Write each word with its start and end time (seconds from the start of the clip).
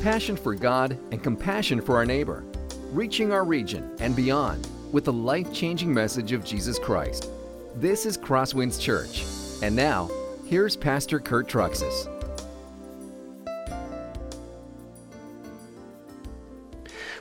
passion 0.00 0.34
for 0.36 0.54
God 0.54 0.98
and 1.12 1.22
compassion 1.22 1.80
for 1.80 1.96
our 1.96 2.06
neighbor, 2.06 2.44
reaching 2.90 3.32
our 3.32 3.44
region 3.44 3.94
and 4.00 4.16
beyond 4.16 4.66
with 4.92 5.04
the 5.04 5.12
life 5.12 5.52
changing 5.52 5.92
message 5.92 6.32
of 6.32 6.44
Jesus 6.44 6.78
Christ. 6.78 7.28
This 7.76 8.06
is 8.06 8.16
Crosswinds 8.16 8.80
Church. 8.80 9.24
And 9.62 9.76
now, 9.76 10.10
here's 10.46 10.76
Pastor 10.76 11.20
Kurt 11.20 11.48
Truxas. 11.48 12.08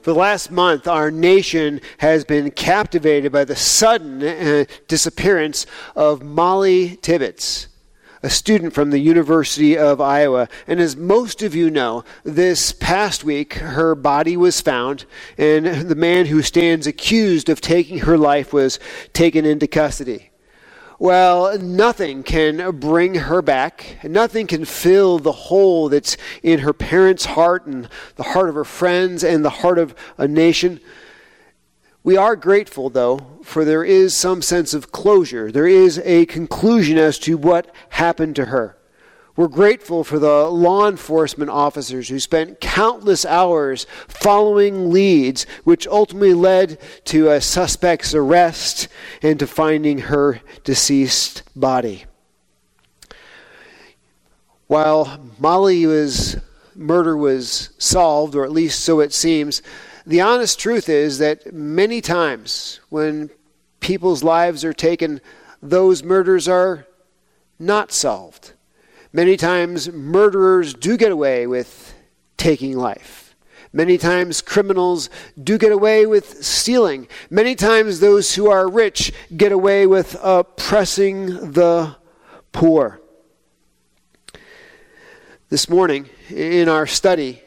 For 0.01 0.13
the 0.13 0.19
last 0.19 0.49
month, 0.49 0.87
our 0.87 1.11
nation 1.11 1.81
has 1.97 2.23
been 2.23 2.49
captivated 2.51 3.33
by 3.33 3.43
the 3.43 3.55
sudden 3.55 4.23
uh, 4.23 4.65
disappearance 4.87 5.65
of 5.95 6.23
Molly 6.23 6.97
Tibbetts 7.01 7.68
a 8.21 8.29
student 8.29 8.73
from 8.73 8.89
the 8.89 8.99
University 8.99 9.77
of 9.77 10.01
Iowa. 10.01 10.47
And 10.67 10.79
as 10.79 10.95
most 10.95 11.41
of 11.41 11.55
you 11.55 11.69
know, 11.69 12.03
this 12.23 12.71
past 12.71 13.23
week 13.23 13.55
her 13.55 13.95
body 13.95 14.35
was 14.35 14.61
found, 14.61 15.05
and 15.37 15.65
the 15.65 15.95
man 15.95 16.25
who 16.25 16.41
stands 16.41 16.87
accused 16.87 17.49
of 17.49 17.61
taking 17.61 17.99
her 17.99 18.17
life 18.17 18.51
was 18.53 18.79
taken 19.13 19.45
into 19.45 19.67
custody. 19.67 20.29
Well, 21.01 21.57
nothing 21.57 22.23
can 22.23 22.77
bring 22.77 23.15
her 23.15 23.41
back. 23.41 23.99
Nothing 24.03 24.47
can 24.47 24.65
fill 24.65 25.17
the 25.17 25.31
hole 25.31 25.87
that's 25.87 26.17
in 26.43 26.59
her 26.59 26.73
parents' 26.73 27.23
heart 27.23 27.65
and 27.65 27.87
the 28.17 28.23
heart 28.23 28.49
of 28.49 28.55
her 28.55 28.65
friends 28.65 29.23
and 29.23 29.45
the 29.45 29.49
heart 29.49 29.79
of 29.79 29.95
a 30.17 30.27
nation. 30.27 30.81
We 32.09 32.17
are 32.17 32.35
grateful, 32.35 32.89
though, 32.89 33.19
for 33.43 33.63
there 33.63 33.83
is 33.83 34.17
some 34.17 34.41
sense 34.41 34.73
of 34.73 34.91
closure. 34.91 35.51
There 35.51 35.67
is 35.67 36.01
a 36.03 36.25
conclusion 36.25 36.97
as 36.97 37.19
to 37.19 37.37
what 37.37 37.71
happened 37.89 38.35
to 38.37 38.45
her. 38.45 38.75
We're 39.35 39.47
grateful 39.47 40.03
for 40.03 40.17
the 40.17 40.49
law 40.49 40.87
enforcement 40.89 41.51
officers 41.51 42.09
who 42.09 42.19
spent 42.19 42.61
countless 42.61 43.25
hours 43.25 43.85
following 44.07 44.89
leads, 44.89 45.43
which 45.65 45.85
ultimately 45.85 46.33
led 46.33 46.79
to 47.05 47.29
a 47.29 47.39
suspect's 47.39 48.15
arrest 48.15 48.87
and 49.21 49.37
to 49.37 49.45
finding 49.45 49.99
her 49.99 50.41
deceased 50.63 51.43
body. 51.55 52.05
While 54.65 55.29
Molly 55.37 55.85
was 55.85 56.37
murder 56.73 57.15
was 57.15 57.69
solved, 57.77 58.33
or 58.33 58.45
at 58.45 58.51
least 58.51 58.83
so 58.83 58.99
it 58.99 59.13
seems, 59.13 59.61
the 60.09 60.21
honest 60.21 60.59
truth 60.59 60.89
is 60.89 61.19
that 61.19 61.53
many 61.53 62.01
times 62.01 62.79
when 62.89 63.29
people's 63.79 64.23
lives 64.23 64.65
are 64.65 64.73
taken, 64.73 65.21
those 65.61 66.01
murders 66.01 66.47
are 66.47 66.87
not 67.59 67.91
solved. 67.91 68.53
Many 69.13 69.37
times, 69.37 69.91
murderers 69.91 70.73
do 70.73 70.97
get 70.97 71.11
away 71.11 71.45
with 71.45 71.93
taking 72.37 72.75
life. 72.75 73.35
Many 73.71 73.99
times, 73.99 74.41
criminals 74.41 75.11
do 75.43 75.59
get 75.59 75.71
away 75.71 76.07
with 76.07 76.43
stealing. 76.43 77.07
Many 77.29 77.53
times, 77.53 77.99
those 77.99 78.33
who 78.33 78.49
are 78.49 78.67
rich 78.67 79.13
get 79.37 79.51
away 79.51 79.85
with 79.85 80.17
oppressing 80.23 81.51
the 81.51 81.95
poor. 82.51 82.99
This 85.49 85.69
morning, 85.69 86.09
in 86.29 86.67
our 86.67 86.87
study, 86.87 87.43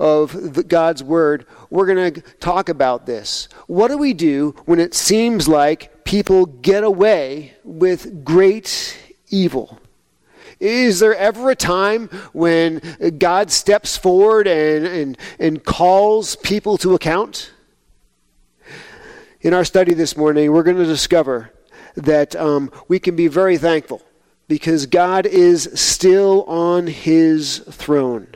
of 0.00 0.54
the, 0.54 0.64
God's 0.64 1.04
Word, 1.04 1.46
we're 1.68 1.86
going 1.86 2.14
to 2.14 2.20
talk 2.40 2.70
about 2.70 3.04
this. 3.04 3.48
What 3.66 3.88
do 3.88 3.98
we 3.98 4.14
do 4.14 4.56
when 4.64 4.80
it 4.80 4.94
seems 4.94 5.46
like 5.46 6.04
people 6.04 6.46
get 6.46 6.82
away 6.82 7.54
with 7.62 8.24
great 8.24 8.98
evil? 9.28 9.78
Is 10.58 11.00
there 11.00 11.14
ever 11.14 11.50
a 11.50 11.54
time 11.54 12.08
when 12.32 12.80
God 13.18 13.50
steps 13.50 13.96
forward 13.96 14.46
and, 14.46 14.86
and, 14.86 15.18
and 15.38 15.64
calls 15.64 16.34
people 16.36 16.78
to 16.78 16.94
account? 16.94 17.52
In 19.42 19.54
our 19.54 19.64
study 19.64 19.94
this 19.94 20.16
morning, 20.16 20.50
we're 20.50 20.62
going 20.62 20.76
to 20.78 20.86
discover 20.86 21.52
that 21.94 22.34
um, 22.36 22.70
we 22.88 22.98
can 22.98 23.16
be 23.16 23.28
very 23.28 23.58
thankful 23.58 24.02
because 24.48 24.86
God 24.86 25.26
is 25.26 25.70
still 25.74 26.44
on 26.44 26.86
his 26.86 27.58
throne. 27.70 28.28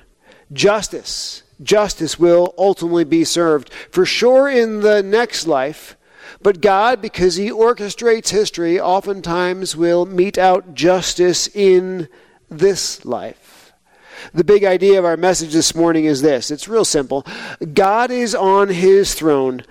Justice 0.53 1.43
justice 1.63 2.19
will 2.19 2.55
ultimately 2.59 3.05
be 3.05 3.25
served. 3.25 3.73
For 3.91 4.05
sure 4.05 4.49
in 4.49 4.81
the 4.81 5.03
next 5.03 5.47
life, 5.47 5.97
but 6.43 6.61
God, 6.61 7.01
because 7.01 7.37
He 7.37 7.51
orchestrates 7.51 8.31
history, 8.31 8.79
oftentimes 8.81 9.77
will 9.77 10.07
mete 10.07 10.39
out 10.39 10.75
justice 10.75 11.49
in 11.49 12.09
this 12.51 13.05
life. 13.05 13.73
The 14.33 14.45
big 14.45 14.65
idea 14.65 14.99
of 14.99 15.05
our 15.05 15.17
message 15.17 15.53
this 15.53 15.75
morning 15.75 16.05
is 16.05 16.23
this 16.23 16.51
it's 16.51 16.69
real 16.69 16.85
simple. 16.85 17.27
God 17.73 18.11
is 18.11 18.35
on 18.35 18.69
His 18.69 19.15
throne. 19.15 19.63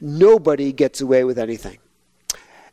Nobody 0.00 0.72
gets 0.72 1.00
away 1.00 1.24
with 1.24 1.38
anything. 1.38 1.78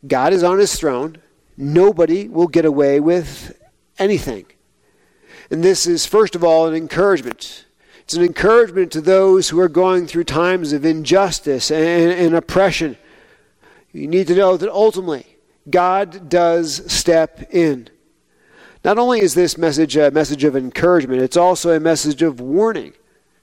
God 0.08 0.34
is 0.34 0.44
on 0.44 0.59
His 0.59 0.75
throne. 0.75 1.18
Nobody 1.58 2.28
will 2.28 2.48
get 2.48 2.66
away 2.66 3.00
with 3.00 3.59
anything. 3.98 4.46
And 5.52 5.64
this 5.64 5.88
is, 5.88 6.06
first 6.06 6.36
of 6.36 6.44
all, 6.44 6.68
an 6.68 6.75
encouragement 6.75 7.66
it's 8.09 8.18
an 8.18 8.24
encouragement 8.24 8.92
to 8.94 9.02
those 9.02 9.50
who 9.50 9.59
are 9.59 9.70
going 9.70 10.08
through 10.08 10.24
times 10.24 10.74
of 10.74 10.84
injustice 10.84 11.70
and, 11.70 12.12
and 12.12 12.34
oppression. 12.34 12.97
You 13.92 14.08
need 14.08 14.25
to 14.30 14.36
know 14.36 14.58
that 14.58 14.68
ultimately, 14.68 15.28
God 15.70 16.28
does 16.28 16.92
step 16.92 17.53
in. 17.53 17.88
Not 18.84 18.98
only 18.98 19.22
is 19.22 19.36
this 19.36 19.59
message 19.59 19.96
a 19.96 20.09
message 20.09 20.44
of 20.44 20.56
encouragement, 20.56 21.22
it's 21.22 21.38
also 21.38 21.69
a 21.69 21.80
message 21.80 22.24
of 22.24 22.42
warning. 22.42 22.94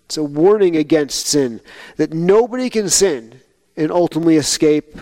It's 0.07 0.17
a 0.17 0.25
warning 0.25 0.75
against 0.75 1.29
sin, 1.29 1.61
that 1.97 2.13
nobody 2.13 2.69
can 2.69 2.89
sin 2.89 3.43
and 3.77 3.93
ultimately 3.93 4.35
escape 4.35 4.99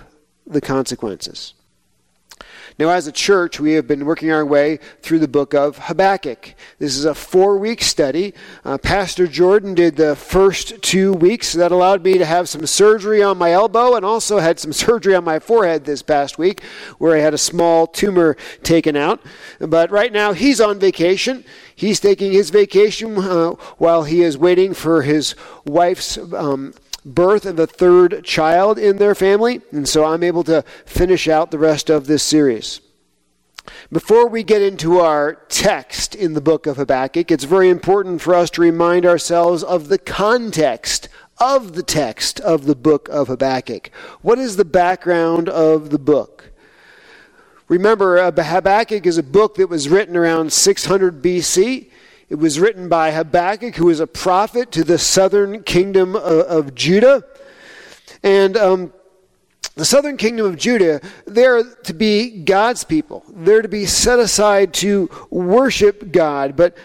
the 0.47 0.61
consequences. 0.61 1.55
Now, 2.77 2.89
as 2.89 3.07
a 3.07 3.13
church, 3.13 3.61
we 3.61 3.75
have 3.75 3.87
been 3.87 4.05
working 4.05 4.33
our 4.33 4.45
way 4.45 4.81
through 5.01 5.21
the 5.21 5.29
book 5.29 5.55
of 5.55 5.79
Habakkuk. 5.79 6.55
This 6.81 6.97
is 6.97 7.05
a 7.05 7.15
four 7.15 7.57
week 7.57 7.81
study. 7.81 8.35
Uh, 8.65 8.79
Pastor 8.79 9.29
Jordan 9.29 9.75
did 9.75 9.95
the 9.95 10.17
first 10.17 10.83
two 10.83 11.13
weeks. 11.13 11.53
That 11.53 11.71
allowed 11.71 12.03
me 12.03 12.19
to 12.19 12.25
have 12.25 12.49
some 12.49 12.67
surgery 12.67 13.23
on 13.23 13.39
my 13.39 13.53
elbow 13.53 13.95
and 13.95 14.05
also 14.05 14.41
had 14.41 14.59
some 14.59 14.73
surgery 14.85 15.15
on 15.15 15.23
my 15.23 15.39
forehead 15.39 15.85
this 15.85 16.03
past 16.03 16.37
week 16.37 16.65
where 16.99 17.17
I 17.17 17.21
had 17.21 17.33
a 17.33 17.39
small 17.39 17.87
tumor 17.87 18.37
taken 18.65 18.97
out. 18.97 19.21
But 19.61 19.93
right 19.93 20.13
now, 20.13 20.33
he's 20.33 20.61
on 20.61 20.81
vacation. 20.81 21.45
He's 21.77 22.01
taking 22.01 22.33
his 22.33 22.51
vacation 22.51 23.17
uh, 23.17 23.51
while 23.79 24.03
he 24.03 24.23
is 24.23 24.37
waiting 24.37 24.75
for 24.75 25.03
his 25.03 25.37
wife's 25.65 26.19
um, 26.19 26.75
birth 27.05 27.45
of 27.47 27.59
a 27.59 27.67
third 27.67 28.25
child 28.25 28.79
in 28.79 28.97
their 28.97 29.15
family, 29.15 29.61
and 29.71 29.89
so 29.89 30.05
I'm 30.05 30.23
able 30.23 30.45
to 30.45 30.63
finish 30.87 31.29
out 31.29 31.51
the 31.51 31.59
rest 31.59 31.91
of 31.91 32.07
this 32.07 32.23
series. 32.23 32.81
Before 33.91 34.29
we 34.29 34.43
get 34.43 34.63
into 34.63 34.99
our 34.99 35.35
text 35.49 36.15
in 36.15 36.35
the 36.35 36.41
book 36.41 36.67
of 36.67 36.77
Habakkuk, 36.77 37.31
it's 37.31 37.45
very 37.45 37.71
important 37.71 38.21
for 38.21 38.35
us 38.35 38.51
to 38.51 38.61
remind 38.61 39.07
ourselves 39.07 39.63
of 39.63 39.89
the 39.89 39.99
context 39.99 41.09
of 41.39 41.75
the 41.75 41.83
text 41.83 42.41
of 42.41 42.67
the 42.67 42.75
book 42.75 43.09
of 43.09 43.29
Habakkuk. 43.29 43.91
What 44.23 44.39
is 44.39 44.57
the 44.57 44.65
background 44.65 45.49
of 45.49 45.91
the 45.91 45.99
book? 45.99 46.53
Remember, 47.69 48.19
uh, 48.19 48.31
Habakkuk 48.31 49.07
is 49.07 49.17
a 49.17 49.23
book 49.23 49.57
that 49.57 49.69
was 49.69 49.89
written 49.89 50.17
around 50.17 50.53
600 50.53 51.23
BC. 51.23 51.91
It 52.35 52.41
was 52.41 52.59
written 52.59 52.89
by 52.89 53.13
Habakkuk, 53.13 53.77
who 53.77 53.87
was 53.87 54.01
a 54.01 54.09
prophet 54.09 54.73
to 54.73 54.83
the 54.83 54.99
southern 54.99 55.63
kingdom 55.63 56.17
of, 56.17 56.25
of 56.25 56.75
Judah. 56.75 57.23
And 58.25 58.57
um, 58.57 58.93
the 59.77 59.85
southern 59.85 60.17
kingdom 60.17 60.45
of 60.45 60.57
Judah, 60.57 61.01
they're 61.29 61.63
to 61.63 61.95
be 61.95 62.43
God's 62.43 62.83
people. 62.83 63.23
They're 63.29 63.63
to 63.63 63.69
be 63.69 63.87
set 63.87 64.19
aside 64.19 64.75
to 64.75 65.09
worship 65.31 66.11
God. 66.11 66.57
But 66.57 66.77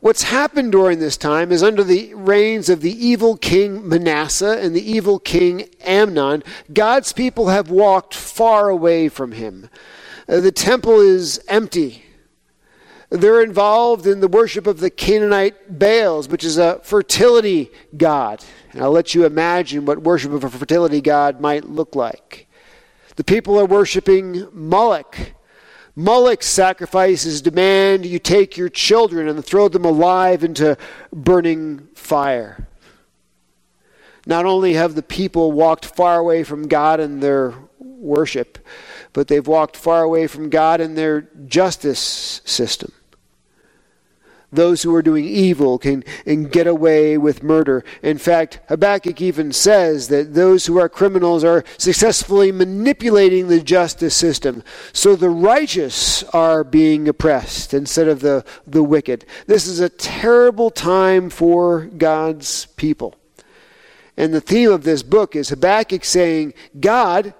what's 0.00 0.24
happened 0.24 0.72
during 0.72 0.98
this 0.98 1.16
time 1.16 1.52
is 1.52 1.62
under 1.62 1.84
the 1.84 2.12
reigns 2.14 2.68
of 2.68 2.80
the 2.80 2.90
evil 2.90 3.36
king 3.36 3.88
Manasseh 3.88 4.58
and 4.60 4.74
the 4.74 4.90
evil 4.90 5.20
king 5.20 5.68
Amnon, 5.82 6.42
God's 6.72 7.12
people 7.12 7.46
have 7.46 7.70
walked 7.70 8.12
far 8.12 8.68
away 8.68 9.08
from 9.08 9.30
him. 9.30 9.70
Uh, 10.28 10.40
the 10.40 10.50
temple 10.50 10.98
is 10.98 11.38
empty. 11.46 12.05
They're 13.16 13.42
involved 13.42 14.06
in 14.06 14.20
the 14.20 14.28
worship 14.28 14.66
of 14.66 14.80
the 14.80 14.90
Canaanite 14.90 15.78
Baals, 15.78 16.28
which 16.28 16.44
is 16.44 16.58
a 16.58 16.80
fertility 16.82 17.70
god. 17.96 18.44
And 18.72 18.82
I'll 18.82 18.90
let 18.90 19.14
you 19.14 19.24
imagine 19.24 19.84
what 19.84 20.02
worship 20.02 20.32
of 20.32 20.44
a 20.44 20.50
fertility 20.50 21.00
god 21.00 21.40
might 21.40 21.64
look 21.64 21.94
like. 21.94 22.46
The 23.16 23.24
people 23.24 23.58
are 23.58 23.66
worshiping 23.66 24.46
Moloch. 24.52 25.16
Moloch's 25.94 26.46
sacrifices 26.46 27.40
demand 27.40 28.04
you 28.04 28.18
take 28.18 28.58
your 28.58 28.68
children 28.68 29.28
and 29.28 29.42
throw 29.42 29.68
them 29.68 29.86
alive 29.86 30.44
into 30.44 30.76
burning 31.10 31.88
fire. 31.94 32.68
Not 34.26 34.44
only 34.44 34.74
have 34.74 34.94
the 34.94 35.02
people 35.02 35.52
walked 35.52 35.86
far 35.86 36.18
away 36.18 36.44
from 36.44 36.68
God 36.68 37.00
in 37.00 37.20
their 37.20 37.54
worship, 37.78 38.58
but 39.14 39.28
they've 39.28 39.46
walked 39.46 39.76
far 39.76 40.02
away 40.02 40.26
from 40.26 40.50
God 40.50 40.82
in 40.82 40.94
their 40.94 41.22
justice 41.46 42.42
system. 42.44 42.92
Those 44.52 44.82
who 44.82 44.94
are 44.94 45.02
doing 45.02 45.24
evil 45.24 45.78
can 45.78 46.04
and 46.24 46.50
get 46.50 46.66
away 46.66 47.18
with 47.18 47.42
murder. 47.42 47.84
In 48.02 48.18
fact, 48.18 48.60
Habakkuk 48.68 49.20
even 49.20 49.52
says 49.52 50.08
that 50.08 50.34
those 50.34 50.66
who 50.66 50.78
are 50.78 50.88
criminals 50.88 51.44
are 51.44 51.64
successfully 51.78 52.52
manipulating 52.52 53.48
the 53.48 53.60
justice 53.60 54.14
system. 54.14 54.62
So 54.92 55.16
the 55.16 55.30
righteous 55.30 56.22
are 56.24 56.64
being 56.64 57.08
oppressed 57.08 57.74
instead 57.74 58.08
of 58.08 58.20
the, 58.20 58.44
the 58.66 58.82
wicked. 58.82 59.24
This 59.46 59.66
is 59.66 59.80
a 59.80 59.88
terrible 59.88 60.70
time 60.70 61.30
for 61.30 61.86
God's 61.86 62.66
people. 62.76 63.14
And 64.16 64.32
the 64.32 64.40
theme 64.40 64.70
of 64.70 64.84
this 64.84 65.02
book 65.02 65.36
is 65.36 65.50
Habakkuk 65.50 66.04
saying, 66.04 66.54
God, 66.80 67.34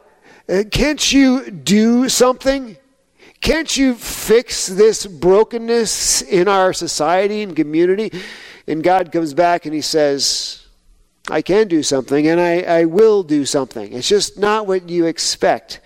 uh, 0.49 0.65
can't 0.71 1.13
you 1.13 1.51
do 1.51 2.09
something? 2.09 2.77
Can't 3.41 3.77
you 3.77 3.95
fix 3.95 4.67
this 4.67 5.07
brokenness 5.07 6.23
in 6.23 6.49
our 6.49 6.73
society 6.73 7.43
and 7.43 7.55
community? 7.55 8.11
And 8.67 8.83
God 8.83 9.13
comes 9.13 9.35
back 9.35 9.67
and 9.67 9.75
he 9.75 9.81
says, 9.81 10.67
I 11.29 11.43
can 11.43 11.69
do 11.69 11.83
something 11.83 12.27
and 12.27 12.41
I, 12.41 12.61
I 12.63 12.85
will 12.85 13.23
do 13.23 13.45
something. 13.45 13.93
It's 13.93 14.09
just 14.09 14.39
not 14.39 14.67
what 14.67 14.89
you 14.89 15.07
expect. 15.07 15.81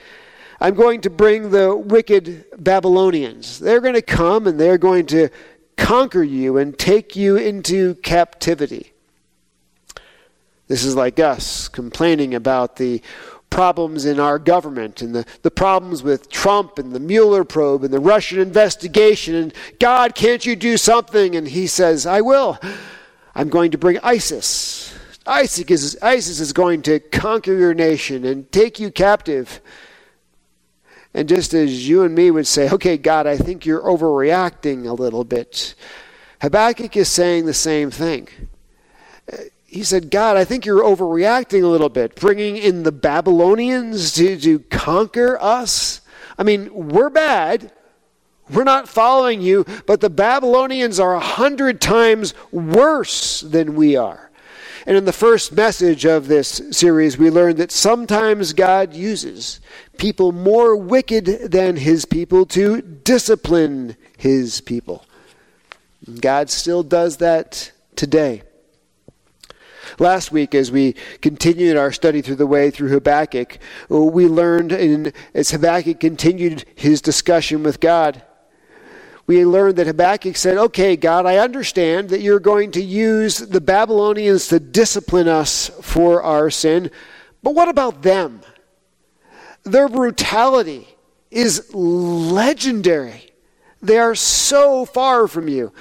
I'm 0.61 0.75
going 0.75 1.01
to 1.03 1.11
bring 1.11 1.51
the 1.51 1.75
wicked 1.75 2.45
Babylonians. 2.59 3.59
They're 3.59 3.81
going 3.81 3.95
to 3.95 4.03
come 4.03 4.47
and 4.47 4.61
they're 4.61 4.79
going 4.79 5.07
to 5.07 5.31
conquer 5.77 6.23
you 6.23 6.59
and 6.59 6.79
take 6.79 7.17
you 7.17 7.37
into 7.37 7.95
captivity. 7.97 8.93
This 10.69 10.85
is 10.85 10.95
like 10.95 11.19
us 11.19 11.69
complaining 11.69 12.35
about 12.35 12.77
the 12.77 13.03
problems 13.51 14.07
in 14.07 14.19
our 14.19 14.39
government 14.39 15.03
and 15.03 15.15
the, 15.15 15.27
the 15.43 15.51
problems 15.51 16.03
with 16.03 16.31
Trump 16.31 16.79
and 16.79 16.93
the 16.93 17.01
Mueller 17.01 17.45
probe 17.45 17.85
and 17.85 17.93
the 17.93 18.01
Russian 18.01 18.39
investigation. 18.39 19.35
And 19.35 19.55
God, 19.79 20.15
can't 20.15 20.47
you 20.47 20.57
do 20.57 20.77
something? 20.77 21.37
And 21.37 21.49
he 21.49 21.67
says, 21.67 22.07
I 22.07 22.21
will. 22.21 22.59
I'm 23.35 23.49
going 23.49 23.73
to 23.73 23.79
bring 23.79 23.99
ISIS. 24.03 24.95
ISIS 25.27 25.71
is, 25.71 25.99
ISIS 26.01 26.41
is 26.41 26.53
going 26.53 26.83
to 26.83 27.01
conquer 27.01 27.55
your 27.55 27.75
nation 27.75 28.25
and 28.25 28.51
take 28.51 28.81
you 28.81 28.91
captive. 28.91 29.61
And 31.13 31.29
just 31.29 31.53
as 31.53 31.89
you 31.89 32.03
and 32.03 32.15
me 32.15 32.31
would 32.31 32.47
say, 32.47 32.71
okay, 32.71 32.97
God, 32.97 33.27
I 33.27 33.37
think 33.37 33.67
you're 33.67 33.83
overreacting 33.83 34.87
a 34.87 34.93
little 34.93 35.25
bit, 35.25 35.75
Habakkuk 36.41 36.97
is 36.97 37.09
saying 37.09 37.47
the 37.47 37.55
same 37.55 37.91
thing 37.91 38.29
he 39.71 39.85
said, 39.85 40.11
God, 40.11 40.37
I 40.37 40.45
think 40.45 40.67
you're 40.67 40.83
overreacting 40.83 41.63
a 41.63 41.69
little 41.69 41.89
bit, 41.89 42.17
bringing 42.17 42.57
in 42.57 42.83
the 42.83 42.91
Babylonians 42.91 44.13
to, 44.15 44.37
to 44.41 44.59
conquer 44.59 45.41
us. 45.41 46.01
I 46.37 46.43
mean, 46.43 46.89
we're 46.89 47.09
bad. 47.09 47.73
We're 48.51 48.65
not 48.65 48.89
following 48.89 49.41
you, 49.41 49.65
but 49.87 50.01
the 50.01 50.11
Babylonians 50.11 50.99
are 50.99 51.15
a 51.15 51.21
hundred 51.21 51.81
times 51.81 52.35
worse 52.51 53.43
than 53.43 53.77
we 53.77 53.95
are. 53.95 54.33
And 54.87 54.97
in 54.97 55.05
the 55.05 55.13
first 55.13 55.53
message 55.53 56.05
of 56.05 56.27
this 56.27 56.61
series, 56.73 57.17
we 57.17 57.31
learned 57.31 57.59
that 57.59 57.71
sometimes 57.71 58.53
God 58.55 58.93
uses 58.93 59.61
people 59.99 60.33
more 60.33 60.75
wicked 60.75 61.27
than 61.27 61.77
his 61.77 62.07
people 62.07 62.45
to 62.47 62.83
discipline 62.83 63.97
his 64.19 64.61
people. 64.61 65.07
God 66.21 66.51
still 66.51 66.83
does 66.83 67.19
that 67.19 67.71
today. 67.95 68.43
Last 70.01 70.33
week, 70.33 70.55
as 70.55 70.73
we 70.73 70.95
continued 71.21 71.77
our 71.77 71.93
study 71.93 72.23
through 72.23 72.37
the 72.37 72.47
way 72.47 72.71
through 72.71 72.89
Habakkuk, 72.89 73.59
we 73.91 74.29
learned, 74.29 74.73
in, 74.73 75.13
as 75.35 75.51
Habakkuk 75.51 76.01
continued 76.01 76.65
his 76.75 77.03
discussion 77.03 77.63
with 77.63 77.81
God, 77.81 78.23
we 79.27 79.45
learned 79.45 79.77
that 79.77 79.87
Habakkuk 79.87 80.37
said, 80.37 80.57
Okay, 80.57 80.97
God, 80.97 81.27
I 81.27 81.37
understand 81.37 82.09
that 82.09 82.23
you're 82.23 82.41
going 82.41 82.71
to 82.73 82.83
use 82.83 83.41
the 83.41 83.61
Babylonians 83.61 84.49
to 84.49 84.59
discipline 84.59 85.29
us 85.29 85.71
for 85.83 86.23
our 86.23 86.49
sin, 86.49 86.91
but 87.43 87.55
what 87.55 87.69
about 87.69 88.01
them? 88.01 88.41
Their 89.65 89.91
brutality 89.91 90.89
is 91.31 91.75
legendary. 91.75 93.31
They 93.83 93.99
are 93.99 94.15
so 94.15 94.87
far 94.87 95.29
from 95.29 95.47
you. 95.47 95.75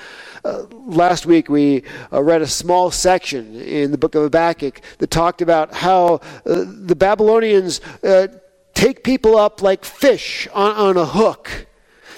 Uh, 0.43 0.63
last 0.71 1.25
week 1.25 1.49
we 1.49 1.83
uh, 2.13 2.21
read 2.23 2.41
a 2.41 2.47
small 2.47 2.91
section 2.91 3.59
in 3.59 3.91
the 3.91 3.97
book 3.97 4.15
of 4.15 4.23
Habakkuk 4.23 4.81
that 4.99 5.11
talked 5.11 5.41
about 5.41 5.73
how 5.73 6.15
uh, 6.45 6.65
the 6.65 6.95
Babylonians 6.95 7.81
uh, 8.03 8.27
take 8.73 9.03
people 9.03 9.37
up 9.37 9.61
like 9.61 9.83
fish 9.83 10.47
on, 10.53 10.75
on 10.75 10.97
a 10.97 11.05
hook. 11.05 11.67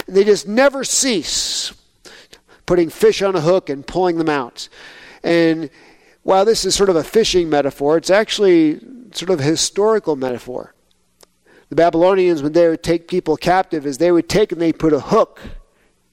They 0.07 0.23
just 0.23 0.47
never 0.47 0.83
cease 0.83 1.73
putting 2.65 2.89
fish 2.89 3.21
on 3.21 3.35
a 3.35 3.41
hook 3.41 3.69
and 3.69 3.85
pulling 3.85 4.17
them 4.17 4.29
out. 4.29 4.69
And 5.23 5.69
while 6.23 6.45
this 6.45 6.63
is 6.63 6.75
sort 6.75 6.89
of 6.89 6.95
a 6.95 7.03
fishing 7.03 7.49
metaphor, 7.49 7.97
it's 7.97 8.09
actually 8.09 8.79
sort 9.13 9.31
of 9.31 9.39
a 9.39 9.43
historical 9.43 10.15
metaphor. 10.15 10.75
The 11.69 11.75
Babylonians, 11.75 12.43
when 12.43 12.51
they 12.51 12.67
would 12.67 12.83
take 12.83 13.07
people 13.07 13.37
captive, 13.37 13.85
is 13.85 13.97
they 13.97 14.11
would 14.11 14.29
take 14.29 14.51
and 14.51 14.61
they 14.61 14.73
put 14.73 14.93
a 14.93 14.99
hook 14.99 15.39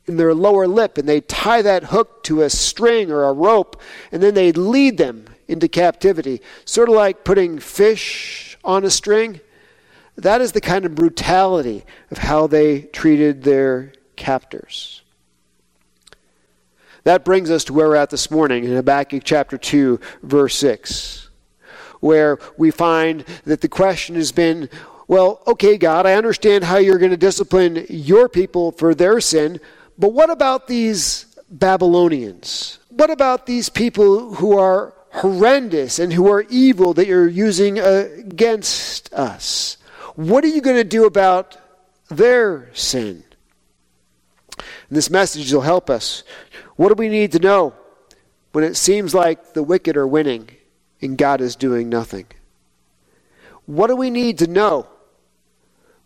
in 0.08 0.16
their 0.16 0.34
lower 0.34 0.66
lip, 0.66 0.99
and 0.99 1.08
they'd 1.08 1.28
tie 1.28 1.62
that 1.62 1.84
hook 1.84 2.22
to 2.25 2.43
a 2.43 2.50
string 2.50 3.10
or 3.10 3.25
a 3.25 3.32
rope, 3.32 3.81
and 4.10 4.22
then 4.22 4.34
they'd 4.34 4.56
lead 4.56 4.99
them 4.99 5.26
into 5.46 5.69
captivity. 5.69 6.40
Sort 6.64 6.88
of 6.88 6.94
like 6.94 7.25
putting 7.25 7.58
fish 7.58 8.58
on 8.64 8.84
a 8.84 8.90
string. 8.90 9.40
That 10.16 10.40
is 10.40 10.52
the 10.52 10.60
kind 10.60 10.84
of 10.84 10.94
brutality 10.94 11.84
of 12.10 12.19
how 12.19 12.46
they 12.46 12.82
treated 12.82 13.43
their 13.43 13.93
captors. 14.16 15.02
That 17.04 17.25
brings 17.25 17.50
us 17.50 17.64
to 17.64 17.72
where 17.72 17.88
we're 17.88 17.96
at 17.96 18.11
this 18.11 18.31
morning 18.31 18.64
in 18.64 18.75
Habakkuk 18.75 19.22
chapter 19.25 19.56
2, 19.56 20.00
verse 20.22 20.56
6, 20.56 21.31
where 22.00 22.38
we 22.56 22.70
find 22.70 23.25
that 23.44 23.61
the 23.61 23.69
question 23.69 24.16
has 24.16 24.32
been 24.32 24.69
well, 25.08 25.43
okay, 25.46 25.78
God, 25.78 26.04
I 26.04 26.12
understand 26.12 26.64
how 26.64 26.76
you're 26.76 26.99
going 26.99 27.12
to 27.12 27.16
discipline 27.16 27.87
your 27.88 28.28
people 28.28 28.72
for 28.72 28.94
their 28.94 29.22
sin, 29.22 29.58
but 29.99 30.11
what 30.11 30.31
about 30.31 30.69
these 30.69 31.27
Babylonians? 31.50 32.79
What 32.91 33.11
about 33.11 33.47
these 33.47 33.69
people 33.69 34.35
who 34.35 34.56
are 34.56 34.95
horrendous 35.11 35.99
and 35.99 36.12
who 36.12 36.31
are 36.31 36.43
evil 36.49 36.95
that 36.95 37.06
you're 37.06 37.29
using 37.29 37.79
against 37.79 39.12
us? 39.12 39.77
What 40.15 40.45
are 40.45 40.49
you 40.49 40.61
going 40.61 40.77
to 40.77 40.85
do 40.85 41.05
about 41.05 41.56
their 42.09 42.71
sin? 42.75 43.25
And 44.56 44.97
this 44.97 45.11
message 45.11 45.53
will 45.53 45.62
help 45.62 45.91
us. 45.91 46.23
What 46.77 46.89
do 46.89 46.95
we 46.95 47.09
need 47.09 47.33
to 47.33 47.39
know 47.39 47.75
when 48.53 48.65
it 48.65 48.77
seems 48.77 49.15
like 49.15 49.55
the 49.55 49.62
wicked 49.62 49.97
are 49.97 50.06
winning 50.06 50.50
and 51.00 51.19
God 51.19 51.40
is 51.40 51.57
doing 51.57 51.88
nothing? 51.88 52.26
What 53.67 53.88
do 53.88 53.97
we 53.97 54.11
need 54.11 54.38
to 54.38 54.47
know 54.47 54.87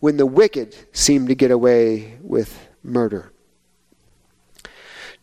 when 0.01 0.17
the 0.17 0.27
wicked 0.27 0.75
seem 0.93 1.29
to 1.29 1.35
get 1.35 1.51
away 1.51 2.19
with 2.21 2.69
murder? 2.83 3.32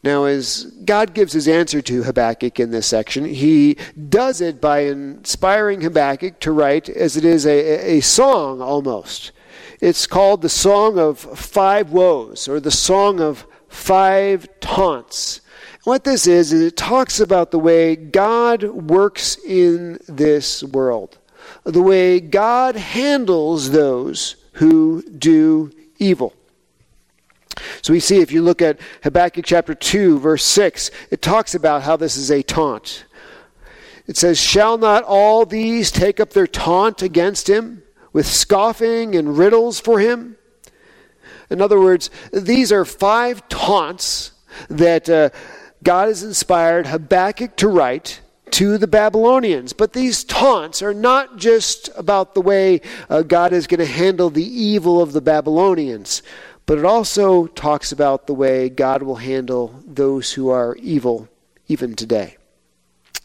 Now, 0.01 0.23
as 0.23 0.63
God 0.85 1.13
gives 1.13 1.33
his 1.33 1.47
answer 1.47 1.81
to 1.81 2.03
Habakkuk 2.03 2.59
in 2.59 2.71
this 2.71 2.87
section, 2.87 3.25
he 3.25 3.75
does 4.07 4.39
it 4.39 4.61
by 4.61 4.79
inspiring 4.79 5.81
Habakkuk 5.81 6.39
to 6.39 6.53
write, 6.53 6.87
as 6.87 7.17
it 7.17 7.25
is 7.25 7.45
a, 7.45 7.97
a 7.97 7.99
song 7.99 8.61
almost. 8.61 9.33
It's 9.81 10.07
called 10.07 10.41
the 10.41 10.49
Song 10.49 10.97
of 10.97 11.19
Five 11.19 11.91
Woes, 11.91 12.47
or 12.47 12.61
the 12.61 12.71
Song 12.71 13.19
of 13.19 13.45
Five 13.67 14.47
Taunts. 14.61 15.41
What 15.83 16.05
this 16.05 16.27
is, 16.27 16.53
is 16.53 16.61
it 16.61 16.77
talks 16.77 17.19
about 17.19 17.51
the 17.51 17.59
way 17.59 17.95
God 17.95 18.63
works 18.63 19.37
in 19.45 19.99
this 20.07 20.63
world, 20.63 21.17
the 21.63 21.81
way 21.81 22.19
God 22.19 22.75
handles 22.75 23.71
those 23.71 24.37
who 24.53 25.01
do 25.01 25.71
evil. 25.97 26.33
So 27.81 27.93
we 27.93 27.99
see 27.99 28.19
if 28.19 28.31
you 28.31 28.41
look 28.41 28.61
at 28.61 28.79
Habakkuk 29.03 29.45
chapter 29.45 29.73
2, 29.73 30.19
verse 30.19 30.43
6, 30.43 30.91
it 31.11 31.21
talks 31.21 31.55
about 31.55 31.83
how 31.83 31.95
this 31.95 32.17
is 32.17 32.31
a 32.31 32.43
taunt. 32.43 33.05
It 34.07 34.17
says, 34.17 34.39
Shall 34.39 34.77
not 34.77 35.03
all 35.03 35.45
these 35.45 35.91
take 35.91 36.19
up 36.19 36.31
their 36.31 36.47
taunt 36.47 37.01
against 37.01 37.49
him, 37.49 37.83
with 38.11 38.25
scoffing 38.25 39.15
and 39.15 39.37
riddles 39.37 39.79
for 39.79 39.99
him? 39.99 40.37
In 41.49 41.61
other 41.61 41.79
words, 41.79 42.09
these 42.31 42.71
are 42.71 42.85
five 42.85 43.47
taunts 43.49 44.31
that 44.69 45.09
uh, 45.09 45.29
God 45.83 46.07
has 46.07 46.23
inspired 46.23 46.87
Habakkuk 46.87 47.55
to 47.57 47.67
write 47.67 48.21
to 48.51 48.77
the 48.77 48.87
Babylonians. 48.87 49.73
But 49.73 49.93
these 49.93 50.23
taunts 50.23 50.81
are 50.81 50.93
not 50.93 51.37
just 51.37 51.89
about 51.95 52.33
the 52.33 52.41
way 52.41 52.81
uh, 53.09 53.21
God 53.23 53.53
is 53.53 53.67
going 53.67 53.79
to 53.79 53.85
handle 53.85 54.29
the 54.29 54.43
evil 54.43 55.01
of 55.01 55.13
the 55.13 55.21
Babylonians, 55.21 56.21
but 56.69 56.77
it 56.77 56.85
also 56.85 57.47
talks 57.47 57.91
about 57.91 58.27
the 58.27 58.33
way 58.35 58.69
God 58.69 59.01
will 59.01 59.15
handle 59.15 59.81
those 59.87 60.33
who 60.33 60.49
are 60.49 60.75
evil 60.75 61.27
even 61.67 61.95
today. 61.95 62.37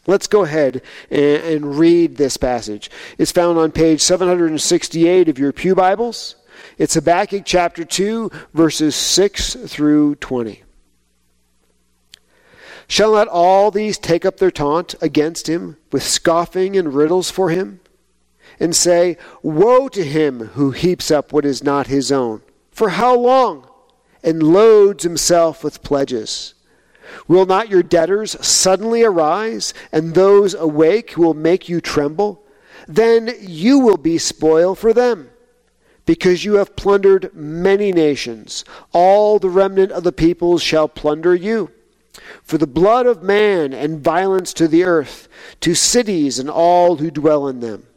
Let's 0.07 0.25
go 0.25 0.45
ahead 0.45 0.81
and, 1.11 1.77
read 1.77 2.17
this 2.17 2.37
passage. 2.37 2.89
It's 3.19 3.31
found 3.31 3.59
on 3.59 3.71
page 3.71 4.01
768 4.01 5.29
of 5.29 5.37
your 5.37 5.53
Pew 5.53 5.75
Bibles. 5.75 6.37
It's 6.79 6.95
Habakkuk 6.95 7.43
chapter 7.45 7.85
2, 7.85 8.31
verses 8.55 8.95
6 8.95 9.53
through 9.67 10.15
20. 10.15 10.63
Shall 12.87 13.13
not 13.13 13.27
all 13.27 13.69
these 13.69 13.99
take 13.99 14.25
up 14.25 14.37
their 14.37 14.49
taunt 14.49 14.95
against 15.03 15.47
him, 15.47 15.77
with 15.91 16.01
scoffing 16.01 16.75
and 16.75 16.95
riddles 16.95 17.29
for 17.29 17.51
him? 17.51 17.79
And 18.59 18.75
say, 18.75 19.17
Woe 19.43 19.87
to 19.89 20.03
him 20.03 20.47
who 20.55 20.71
heaps 20.71 21.11
up 21.11 21.31
what 21.31 21.45
is 21.45 21.63
not 21.63 21.85
his 21.85 22.11
own! 22.11 22.41
For 22.75 22.89
how 22.89 23.17
long? 23.17 23.69
And 24.21 24.43
loads 24.43 25.03
himself 25.03 25.63
with 25.63 25.81
pledges. 25.81 26.55
Will 27.25 27.45
not 27.45 27.69
your 27.69 27.83
debtors 27.83 28.35
suddenly 28.45 29.01
arise, 29.01 29.73
and 29.93 30.13
those 30.13 30.53
awake 30.53 31.15
will 31.15 31.33
make 31.33 31.69
you 31.69 31.79
tremble? 31.79 32.43
Then 32.85 33.33
you 33.39 33.79
will 33.79 33.95
be 33.95 34.17
spoil 34.17 34.75
for 34.75 34.91
them, 34.91 35.29
because 36.05 36.43
you 36.43 36.55
have 36.55 36.75
plundered 36.75 37.33
many 37.33 37.93
nations. 37.93 38.65
All 38.91 39.39
the 39.39 39.49
remnant 39.49 39.93
of 39.93 40.03
the 40.03 40.11
peoples 40.11 40.61
shall 40.61 40.89
plunder 40.89 41.33
you. 41.33 41.71
For 42.43 42.57
the 42.57 42.67
blood 42.67 43.05
of 43.05 43.23
man 43.23 43.73
and 43.73 44.03
violence 44.03 44.51
to 44.53 44.67
the 44.67 44.83
earth, 44.83 45.29
to 45.61 45.75
cities 45.75 46.39
and 46.39 46.49
all 46.49 46.97
who 46.97 47.09
dwell 47.09 47.47
in 47.47 47.61
them. 47.61 47.87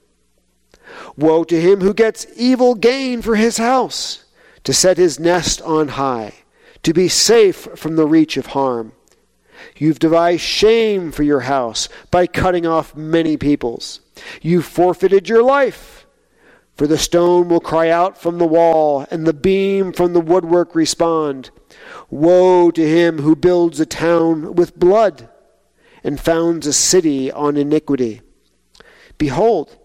Woe 1.16 1.42
to 1.44 1.60
him 1.60 1.80
who 1.80 1.94
gets 1.94 2.28
evil 2.36 2.76
gain 2.76 3.22
for 3.22 3.34
his 3.34 3.56
house, 3.56 4.24
to 4.64 4.72
set 4.72 4.98
his 4.98 5.18
nest 5.18 5.62
on 5.62 5.88
high, 5.88 6.34
to 6.82 6.92
be 6.92 7.08
safe 7.08 7.68
from 7.76 7.96
the 7.96 8.06
reach 8.06 8.36
of 8.36 8.46
harm. 8.46 8.92
You've 9.76 9.98
devised 9.98 10.42
shame 10.42 11.12
for 11.12 11.22
your 11.22 11.40
house 11.40 11.88
by 12.10 12.26
cutting 12.26 12.66
off 12.66 12.96
many 12.96 13.36
peoples. 13.36 14.00
You've 14.40 14.66
forfeited 14.66 15.28
your 15.28 15.42
life. 15.42 16.06
For 16.76 16.86
the 16.86 16.98
stone 16.98 17.48
will 17.48 17.60
cry 17.60 17.90
out 17.90 18.16
from 18.16 18.38
the 18.38 18.46
wall, 18.46 19.04
and 19.10 19.26
the 19.26 19.32
beam 19.32 19.92
from 19.92 20.12
the 20.12 20.20
woodwork 20.20 20.76
respond. 20.76 21.50
Woe 22.08 22.70
to 22.70 22.88
him 22.88 23.18
who 23.18 23.34
builds 23.34 23.80
a 23.80 23.86
town 23.86 24.54
with 24.54 24.78
blood 24.78 25.28
and 26.04 26.20
founds 26.20 26.68
a 26.68 26.72
city 26.72 27.32
on 27.32 27.56
iniquity. 27.56 28.22
Behold, 29.18 29.76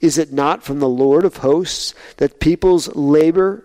is 0.00 0.18
it 0.18 0.32
not 0.32 0.64
from 0.64 0.80
the 0.80 0.88
Lord 0.88 1.24
of 1.24 1.38
hosts 1.38 1.94
that 2.16 2.40
peoples 2.40 2.94
labor 2.96 3.64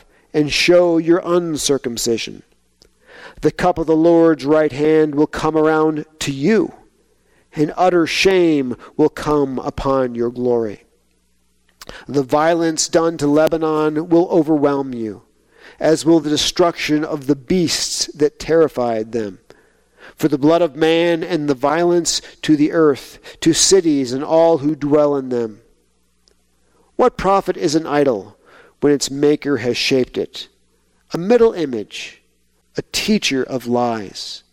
and 0.33 0.51
show 0.51 0.97
your 0.97 1.21
uncircumcision. 1.23 2.43
The 3.41 3.51
cup 3.51 3.77
of 3.77 3.87
the 3.87 3.95
Lord's 3.95 4.45
right 4.45 4.71
hand 4.71 5.15
will 5.15 5.27
come 5.27 5.57
around 5.57 6.05
to 6.19 6.31
you, 6.31 6.73
and 7.53 7.73
utter 7.75 8.05
shame 8.05 8.75
will 8.97 9.09
come 9.09 9.59
upon 9.59 10.15
your 10.15 10.31
glory. 10.31 10.83
The 12.07 12.23
violence 12.23 12.87
done 12.87 13.17
to 13.17 13.27
Lebanon 13.27 14.09
will 14.09 14.27
overwhelm 14.29 14.93
you 14.93 15.23
as 15.81 16.05
will 16.05 16.19
the 16.19 16.29
destruction 16.29 17.03
of 17.03 17.25
the 17.25 17.35
beasts 17.35 18.05
that 18.13 18.39
terrified 18.39 19.11
them. 19.11 19.39
For 20.15 20.27
the 20.27 20.37
blood 20.37 20.61
of 20.61 20.75
man 20.75 21.23
and 21.23 21.49
the 21.49 21.55
violence 21.55 22.21
to 22.43 22.55
the 22.55 22.71
earth, 22.71 23.37
to 23.41 23.53
cities 23.53 24.13
and 24.13 24.23
all 24.23 24.59
who 24.59 24.75
dwell 24.75 25.15
in 25.15 25.29
them. 25.29 25.61
What 26.95 27.17
profit 27.17 27.57
is 27.57 27.73
an 27.73 27.87
idol 27.87 28.37
when 28.81 28.91
its 28.93 29.09
maker 29.09 29.57
has 29.57 29.77
shaped 29.77 30.17
it? 30.17 30.47
A 31.13 31.17
middle 31.17 31.53
image, 31.53 32.21
a 32.77 32.81
teacher 32.91 33.43
of 33.43 33.67
lies. 33.67 34.43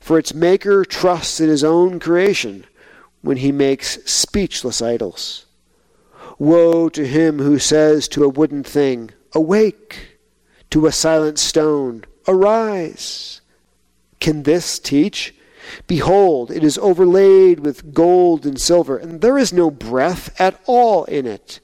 For 0.00 0.18
its 0.18 0.34
maker 0.34 0.84
trusts 0.84 1.40
in 1.40 1.48
his 1.48 1.64
own 1.64 1.98
creation 1.98 2.64
when 3.22 3.38
he 3.38 3.50
makes 3.50 3.98
speechless 4.04 4.80
idols. 4.80 5.46
Woe 6.38 6.88
to 6.90 7.06
him 7.06 7.38
who 7.38 7.58
says 7.58 8.08
to 8.08 8.24
a 8.24 8.28
wooden 8.28 8.62
thing, 8.62 9.10
Awake! 9.32 10.18
to 10.70 10.86
a 10.86 10.92
silent 10.92 11.38
stone, 11.38 12.04
Arise! 12.28 13.40
Can 14.20 14.42
this 14.42 14.78
teach? 14.78 15.34
Behold, 15.86 16.50
it 16.50 16.62
is 16.62 16.78
overlaid 16.78 17.60
with 17.60 17.92
gold 17.92 18.46
and 18.46 18.60
silver, 18.60 18.96
and 18.96 19.20
there 19.20 19.38
is 19.38 19.52
no 19.52 19.70
breath 19.70 20.38
at 20.40 20.60
all 20.66 21.04
in 21.04 21.26
it. 21.26 21.60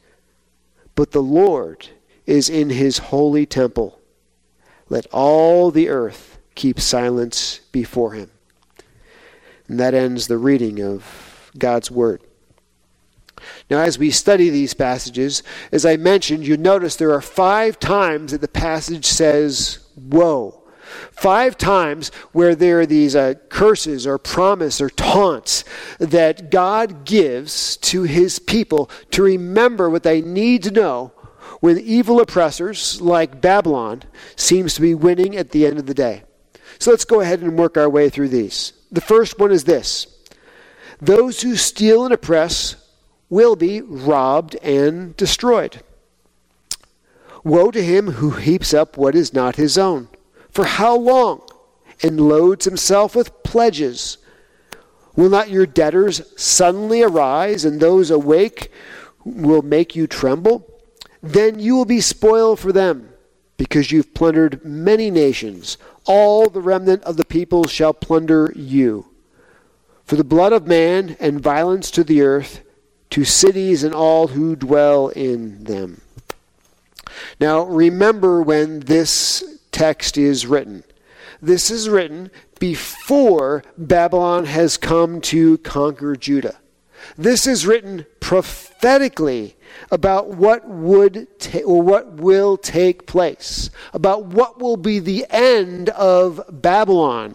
But 0.94 1.12
the 1.12 1.22
Lord 1.22 1.88
is 2.26 2.48
in 2.48 2.70
his 2.70 2.98
holy 2.98 3.46
temple. 3.46 3.98
Let 4.88 5.06
all 5.06 5.70
the 5.70 5.88
earth 5.88 6.38
keep 6.54 6.78
silence 6.78 7.60
before 7.72 8.12
him. 8.12 8.30
And 9.68 9.80
that 9.80 9.94
ends 9.94 10.26
the 10.26 10.38
reading 10.38 10.80
of 10.82 11.50
God's 11.56 11.90
Word. 11.90 12.22
Now, 13.70 13.78
as 13.78 13.98
we 13.98 14.10
study 14.10 14.50
these 14.50 14.74
passages, 14.74 15.42
as 15.72 15.84
I 15.84 15.96
mentioned, 15.96 16.46
you 16.46 16.56
notice 16.56 16.96
there 16.96 17.12
are 17.12 17.22
five 17.22 17.78
times 17.78 18.32
that 18.32 18.40
the 18.40 18.48
passage 18.48 19.06
says, 19.06 19.78
Woe. 19.96 20.61
Five 21.10 21.56
times 21.56 22.10
where 22.32 22.54
there 22.54 22.80
are 22.80 22.86
these 22.86 23.14
uh, 23.14 23.34
curses 23.48 24.06
or 24.06 24.18
promise 24.18 24.80
or 24.80 24.90
taunts 24.90 25.64
that 25.98 26.50
God 26.50 27.04
gives 27.04 27.76
to 27.78 28.02
his 28.02 28.38
people 28.38 28.90
to 29.12 29.22
remember 29.22 29.88
what 29.88 30.02
they 30.02 30.20
need 30.20 30.62
to 30.64 30.70
know 30.70 31.12
when 31.60 31.78
evil 31.78 32.20
oppressors 32.20 33.00
like 33.00 33.40
Babylon 33.40 34.02
seems 34.36 34.74
to 34.74 34.80
be 34.80 34.94
winning 34.94 35.36
at 35.36 35.50
the 35.50 35.66
end 35.66 35.78
of 35.78 35.86
the 35.86 35.94
day. 35.94 36.24
So 36.78 36.90
let's 36.90 37.04
go 37.04 37.20
ahead 37.20 37.40
and 37.40 37.56
work 37.56 37.76
our 37.76 37.88
way 37.88 38.10
through 38.10 38.30
these. 38.30 38.72
The 38.90 39.00
first 39.00 39.38
one 39.38 39.52
is 39.52 39.64
this 39.64 40.06
Those 41.00 41.42
who 41.42 41.56
steal 41.56 42.04
and 42.04 42.12
oppress 42.12 42.76
will 43.30 43.56
be 43.56 43.80
robbed 43.80 44.56
and 44.56 45.16
destroyed. 45.16 45.82
Woe 47.44 47.70
to 47.70 47.82
him 47.82 48.12
who 48.12 48.32
heaps 48.32 48.74
up 48.74 48.96
what 48.96 49.14
is 49.14 49.32
not 49.32 49.56
his 49.56 49.78
own. 49.78 50.08
For 50.52 50.64
how 50.64 50.96
long? 50.96 51.42
And 52.02 52.20
loads 52.20 52.64
himself 52.64 53.16
with 53.16 53.42
pledges. 53.42 54.18
Will 55.16 55.28
not 55.28 55.50
your 55.50 55.66
debtors 55.66 56.22
suddenly 56.40 57.02
arise, 57.02 57.64
and 57.64 57.80
those 57.80 58.10
awake 58.10 58.70
will 59.24 59.62
make 59.62 59.96
you 59.96 60.06
tremble? 60.06 60.68
Then 61.22 61.58
you 61.58 61.76
will 61.76 61.84
be 61.84 62.00
spoiled 62.00 62.58
for 62.58 62.72
them, 62.72 63.10
because 63.56 63.92
you've 63.92 64.14
plundered 64.14 64.64
many 64.64 65.10
nations. 65.10 65.78
All 66.04 66.48
the 66.48 66.60
remnant 66.60 67.04
of 67.04 67.16
the 67.16 67.24
people 67.24 67.64
shall 67.64 67.92
plunder 67.94 68.52
you. 68.56 69.06
For 70.04 70.16
the 70.16 70.24
blood 70.24 70.52
of 70.52 70.66
man 70.66 71.16
and 71.20 71.40
violence 71.40 71.90
to 71.92 72.04
the 72.04 72.22
earth 72.22 72.62
to 73.10 73.24
cities 73.24 73.84
and 73.84 73.94
all 73.94 74.28
who 74.28 74.56
dwell 74.56 75.08
in 75.08 75.64
them. 75.64 76.00
Now, 77.38 77.62
remember 77.64 78.42
when 78.42 78.80
this 78.80 79.44
text 79.72 80.16
is 80.16 80.46
written. 80.46 80.84
This 81.40 81.70
is 81.70 81.88
written 81.88 82.30
before 82.60 83.64
Babylon 83.76 84.44
has 84.44 84.76
come 84.76 85.20
to 85.22 85.58
conquer 85.58 86.14
Judah. 86.14 86.58
This 87.18 87.46
is 87.46 87.66
written 87.66 88.06
prophetically 88.20 89.56
about 89.90 90.28
what 90.28 90.68
would 90.68 91.26
ta- 91.38 91.60
or 91.60 91.82
what 91.82 92.14
will 92.14 92.56
take 92.56 93.06
place, 93.06 93.70
about 93.92 94.26
what 94.26 94.60
will 94.60 94.76
be 94.76 94.98
the 94.98 95.26
end 95.30 95.88
of 95.90 96.40
Babylon, 96.50 97.34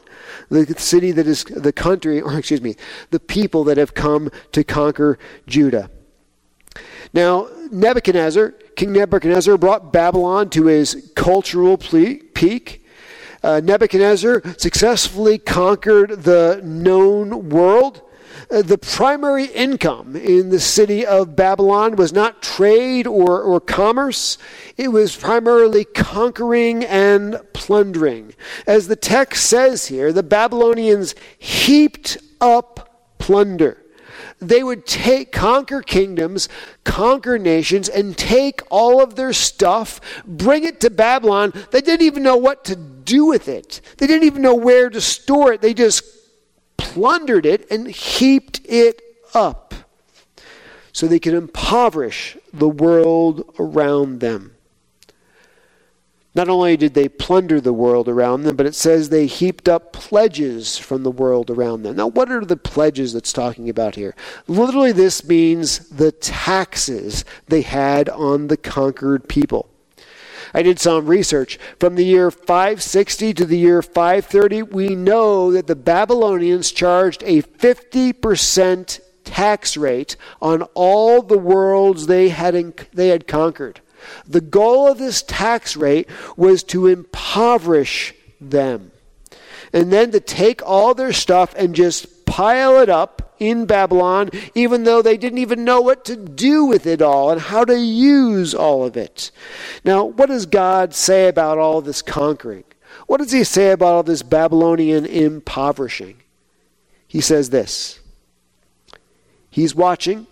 the 0.50 0.65
city 0.77 1.12
that 1.12 1.27
is 1.27 1.44
the 1.44 1.74
country, 1.74 2.22
or 2.22 2.38
excuse 2.39 2.62
me, 2.62 2.75
the 3.12 3.20
people 3.20 3.63
that 3.65 3.77
have 3.77 3.94
come 3.94 4.32
to 4.53 4.63
conquer 4.63 5.20
Judah. 5.46 5.89
Now, 7.13 7.50
Nebuchadnezzar, 7.72 8.51
King 8.75 8.94
Nebuchadnezzar 8.94 9.58
brought 9.58 9.91
Babylon 9.91 10.50
to 10.51 10.65
his 10.65 11.12
cultural 11.15 11.77
peak. 12.38 12.86
Uh, 13.41 13.60
Nebuchadnezzar 13.63 14.44
successfully 14.60 15.39
conquered 15.39 16.22
the 16.22 16.62
known 16.63 17.50
world. 17.50 18.03
Uh, 18.51 18.62
the 18.62 18.77
primary 18.77 19.46
income 19.46 20.15
in 20.15 20.50
the 20.50 20.60
city 20.60 21.03
of 21.03 21.36
Babylon 21.36 21.96
was 21.96 22.13
not 22.13 22.44
trade 22.44 23.08
or, 23.08 23.41
or 23.41 23.60
commerce, 23.60 24.38
it 24.77 24.89
was 24.89 25.15
primarily 25.15 25.84
conquering 25.84 26.86
and 26.86 27.41
plundering. 27.53 28.34
As 28.67 28.88
the 28.88 28.96
text 28.96 29.48
says 29.48 29.88
here, 29.88 30.13
the 30.13 30.22
Babylonians 30.22 31.15
heaped 31.39 32.17
up 32.39 33.17
plunder. 33.17 33.84
They 34.39 34.62
would 34.62 34.86
take, 34.86 35.32
conquer 35.32 35.82
kingdoms, 35.82 36.48
conquer 36.84 37.39
nations, 37.39 37.89
and 37.89 38.15
take 38.15 38.62
all 38.70 39.01
of 39.01 39.15
their 39.15 39.34
stuff, 39.34 40.00
bring 40.25 40.63
it 40.63 40.79
to 40.82 40.91
Babylon. 40.91 41.53
They 41.72 41.82
didn't 41.82 42.06
even 42.06 42.22
know 42.22 42.38
what 42.38 42.65
to 42.65 42.75
do 42.75 43.25
with 43.25 43.48
it. 43.48 43.82
They 43.98 44.06
didn't 44.06 44.27
even 44.27 44.44
know 44.44 44.53
where 44.53 44.89
to 44.89 45.01
store 45.01 45.53
it. 45.53 45.62
They 45.62 45.74
just 45.74 46.03
plundered 46.77 47.46
it 47.48 47.72
and 47.72 47.88
heaped 47.88 48.62
it 48.65 49.01
up 49.34 49.74
so 50.91 51.08
they 51.08 51.20
could 51.20 51.34
impoverish 51.34 52.38
the 52.53 52.70
world 52.70 53.56
around 53.60 54.20
them. 54.20 54.57
Not 56.38 56.50
only 56.50 56.77
did 56.77 56.94
they 56.94 57.10
plunder 57.10 57.60
the 57.60 57.74
world 57.74 58.08
around 58.08 58.44
them, 58.44 58.56
but 58.56 58.67
it 58.67 58.75
says 58.75 59.10
they 59.10 59.25
heaped 59.25 59.67
up 59.67 59.91
pledges 59.91 60.77
from 60.77 61.01
the 61.01 61.10
world 61.10 61.50
around 61.50 61.82
them. 61.82 61.96
Now, 61.96 62.06
what 62.06 62.32
are 62.32 62.46
the 62.46 62.56
pledges 62.56 63.12
that's 63.12 63.34
talking 63.34 63.70
about 63.70 63.96
here? 63.96 64.15
Literally, 64.48 64.91
this 64.91 65.27
means 65.27 65.89
the 65.89 66.12
taxes 66.12 67.25
they 67.48 67.63
had 67.63 68.08
on 68.08 68.50
the 68.50 68.58
conquered 68.58 69.27
people. 69.27 69.67
I 70.53 70.62
did 70.62 70.79
some 70.79 71.08
research. 71.08 71.58
From 71.79 71.96
the 71.96 72.06
year 72.06 72.29
560 72.29 73.34
to 73.34 73.46
the 73.46 73.58
year 73.58 73.82
530, 73.82 74.62
we 74.62 74.89
know 74.96 75.51
that 75.51 75.65
the 75.65 75.75
Babylonians 75.75 76.72
charged 76.72 77.24
a 77.24 77.41
50% 77.41 79.00
tax 79.24 79.75
rate 79.75 80.15
on 80.39 80.62
all 80.75 81.24
the 81.24 81.39
worlds 81.39 82.06
they 82.06 82.29
had, 82.29 82.53
they 82.94 83.08
had 83.08 83.27
conquered. 83.27 83.82
The 84.28 84.42
goal 84.42 84.88
of 84.88 84.98
this 84.98 85.22
tax 85.22 85.76
rate 85.76 86.10
was 86.36 86.64
to 86.66 86.88
impoverish 86.88 88.14
them. 88.40 88.92
And 89.74 89.92
then 89.92 90.12
to 90.12 90.20
take 90.20 90.62
all 90.66 90.94
their 90.94 91.14
stuff 91.14 91.54
and 91.56 91.76
just 91.76 92.26
pile 92.26 92.80
it 92.80 92.90
up 92.90 93.36
in 93.40 93.66
Babylon, 93.66 94.30
even 94.56 94.84
though 94.84 95.02
they 95.02 95.18
didn't 95.18 95.40
even 95.40 95.64
know 95.64 95.82
what 95.82 96.06
to 96.06 96.16
do 96.16 96.66
with 96.66 96.86
it 96.86 97.02
all 97.02 97.32
and 97.32 97.40
how 97.40 97.66
to 97.66 97.80
use 97.80 98.54
all 98.54 98.86
of 98.86 98.98
it. 98.98 99.32
Now, 99.84 100.06
what 100.06 100.28
does 100.28 100.46
God 100.46 100.94
say 100.94 101.28
about 101.28 101.58
all 101.58 101.82
this 101.82 102.02
conquering? 102.02 102.64
What 103.06 103.18
does 103.18 103.32
he 103.32 103.44
say 103.44 103.72
about 103.72 103.94
all 103.94 104.04
this 104.04 104.24
Babylonian 104.24 105.06
impoverishing? 105.06 106.18
He 107.08 107.22
says 107.22 107.50
this 107.50 108.00
He's 109.50 109.74
watching, 109.74 110.28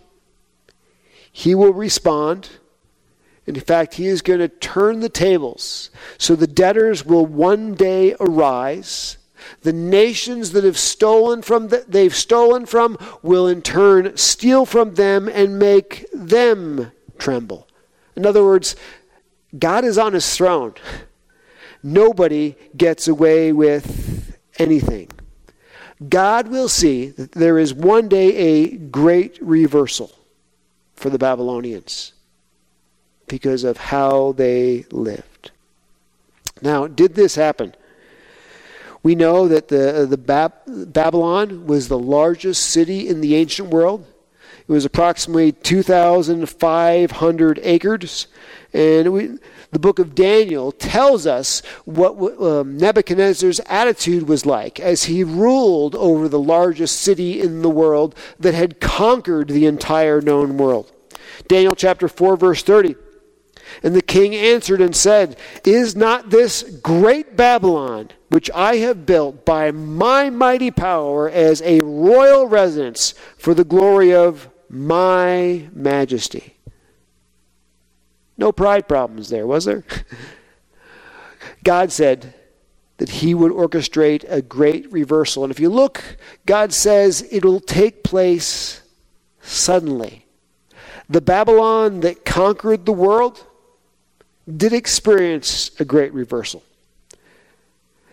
He 1.32 1.54
will 1.54 1.72
respond 1.72 2.50
in 3.46 3.60
fact, 3.60 3.94
he 3.94 4.06
is 4.06 4.22
going 4.22 4.40
to 4.40 4.48
turn 4.48 5.00
the 5.00 5.08
tables. 5.08 5.90
So 6.18 6.34
the 6.34 6.48
debtors 6.48 7.06
will 7.06 7.24
one 7.24 7.74
day 7.74 8.16
arise. 8.18 9.18
The 9.62 9.72
nations 9.72 10.50
that 10.52 10.64
have 10.64 10.78
stolen 10.78 11.42
from 11.42 11.68
the, 11.68 11.84
they've 11.86 12.14
stolen 12.14 12.66
from 12.66 12.98
will 13.22 13.46
in 13.46 13.62
turn 13.62 14.16
steal 14.16 14.66
from 14.66 14.94
them 14.94 15.28
and 15.28 15.58
make 15.58 16.06
them 16.12 16.90
tremble. 17.18 17.68
In 18.16 18.26
other 18.26 18.42
words, 18.42 18.74
God 19.56 19.84
is 19.84 19.96
on 19.96 20.14
his 20.14 20.34
throne. 20.34 20.74
Nobody 21.84 22.56
gets 22.76 23.06
away 23.06 23.52
with 23.52 24.36
anything. 24.58 25.08
God 26.08 26.48
will 26.48 26.68
see 26.68 27.10
that 27.10 27.32
there 27.32 27.58
is 27.58 27.72
one 27.72 28.08
day 28.08 28.34
a 28.36 28.76
great 28.76 29.38
reversal 29.40 30.10
for 30.94 31.10
the 31.10 31.18
Babylonians 31.18 32.12
because 33.26 33.64
of 33.64 33.76
how 33.76 34.32
they 34.32 34.86
lived. 34.90 35.50
Now, 36.62 36.86
did 36.86 37.14
this 37.14 37.34
happen? 37.34 37.74
We 39.02 39.14
know 39.14 39.48
that 39.48 39.68
the, 39.68 40.06
the 40.08 40.16
Bab- 40.16 40.54
Babylon 40.66 41.66
was 41.66 41.88
the 41.88 41.98
largest 41.98 42.70
city 42.70 43.08
in 43.08 43.20
the 43.20 43.36
ancient 43.36 43.68
world. 43.68 44.06
It 44.68 44.72
was 44.72 44.84
approximately 44.84 45.52
2,500 45.52 47.60
acres. 47.62 48.26
And 48.72 49.12
we, 49.12 49.38
the 49.70 49.78
book 49.78 49.98
of 49.98 50.14
Daniel 50.14 50.72
tells 50.72 51.26
us 51.26 51.62
what 51.84 52.16
um, 52.42 52.76
Nebuchadnezzar's 52.76 53.60
attitude 53.66 54.28
was 54.28 54.44
like 54.44 54.80
as 54.80 55.04
he 55.04 55.22
ruled 55.22 55.94
over 55.94 56.28
the 56.28 56.40
largest 56.40 57.00
city 57.00 57.40
in 57.40 57.62
the 57.62 57.70
world 57.70 58.14
that 58.40 58.54
had 58.54 58.80
conquered 58.80 59.48
the 59.48 59.66
entire 59.66 60.20
known 60.20 60.56
world. 60.56 60.90
Daniel 61.46 61.76
chapter 61.76 62.08
4, 62.08 62.36
verse 62.36 62.62
30. 62.62 62.96
And 63.82 63.94
the 63.94 64.02
king 64.02 64.34
answered 64.34 64.80
and 64.80 64.94
said, 64.94 65.36
Is 65.64 65.94
not 65.94 66.30
this 66.30 66.62
great 66.82 67.36
Babylon, 67.36 68.10
which 68.28 68.50
I 68.52 68.76
have 68.76 69.06
built 69.06 69.44
by 69.44 69.70
my 69.70 70.30
mighty 70.30 70.70
power 70.70 71.28
as 71.28 71.62
a 71.62 71.80
royal 71.80 72.46
residence 72.46 73.14
for 73.38 73.54
the 73.54 73.64
glory 73.64 74.14
of 74.14 74.48
my 74.68 75.68
majesty? 75.72 76.54
No 78.38 78.52
pride 78.52 78.88
problems 78.88 79.28
there, 79.28 79.46
was 79.46 79.64
there? 79.64 79.84
God 81.64 81.90
said 81.90 82.34
that 82.98 83.08
he 83.08 83.34
would 83.34 83.52
orchestrate 83.52 84.24
a 84.28 84.40
great 84.40 84.90
reversal. 84.92 85.44
And 85.44 85.50
if 85.50 85.60
you 85.60 85.68
look, 85.68 86.16
God 86.46 86.72
says 86.72 87.26
it'll 87.30 87.60
take 87.60 88.02
place 88.02 88.80
suddenly. 89.40 90.26
The 91.08 91.20
Babylon 91.20 92.00
that 92.00 92.24
conquered 92.24 92.84
the 92.84 92.92
world 92.92 93.46
did 94.54 94.72
experience 94.72 95.70
a 95.80 95.84
great 95.84 96.12
reversal. 96.12 96.62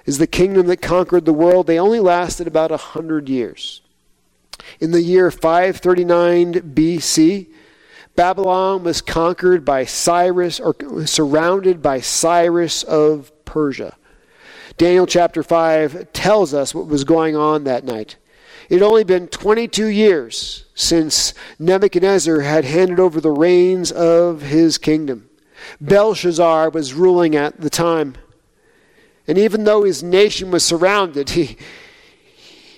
Is 0.05 0.17
the 0.17 0.27
kingdom 0.27 0.67
that 0.67 0.81
conquered 0.81 1.25
the 1.25 1.33
world, 1.33 1.67
they 1.67 1.79
only 1.79 1.99
lasted 1.99 2.47
about 2.47 2.71
a 2.71 2.77
hundred 2.77 3.29
years. 3.29 3.81
In 4.79 4.91
the 4.91 5.01
year 5.01 5.31
539 5.31 6.53
BC, 6.73 7.47
Babylon 8.15 8.83
was 8.83 9.01
conquered 9.01 9.65
by 9.65 9.85
Cyrus, 9.85 10.59
or 10.59 10.75
surrounded 11.05 11.81
by 11.81 11.99
Cyrus 11.99 12.83
of 12.83 13.31
Persia. 13.45 13.95
Daniel 14.77 15.07
chapter 15.07 15.43
5 15.43 16.13
tells 16.13 16.53
us 16.53 16.73
what 16.75 16.87
was 16.87 17.03
going 17.03 17.35
on 17.35 17.63
that 17.63 17.83
night. 17.83 18.17
It 18.69 18.75
had 18.75 18.83
only 18.83 19.03
been 19.03 19.27
22 19.27 19.87
years 19.87 20.65
since 20.73 21.33
Nebuchadnezzar 21.59 22.41
had 22.41 22.65
handed 22.65 22.99
over 22.99 23.19
the 23.19 23.31
reins 23.31 23.91
of 23.91 24.41
his 24.41 24.77
kingdom. 24.77 25.29
Belshazzar 25.81 26.69
was 26.69 26.93
ruling 26.93 27.35
at 27.35 27.59
the 27.59 27.69
time. 27.69 28.15
And 29.27 29.37
even 29.37 29.63
though 29.63 29.83
his 29.83 30.03
nation 30.03 30.51
was 30.51 30.65
surrounded, 30.65 31.31
he, 31.31 31.57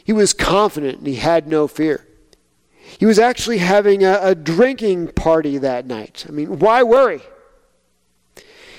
he 0.03 0.13
was 0.13 0.33
confident 0.33 0.99
and 0.99 1.07
he 1.07 1.15
had 1.15 1.47
no 1.47 1.67
fear. 1.67 2.05
He 2.99 3.05
was 3.05 3.19
actually 3.19 3.57
having 3.57 4.03
a, 4.03 4.19
a 4.21 4.35
drinking 4.35 5.09
party 5.09 5.57
that 5.57 5.85
night. 5.85 6.25
I 6.27 6.31
mean, 6.31 6.59
why 6.59 6.83
worry? 6.83 7.21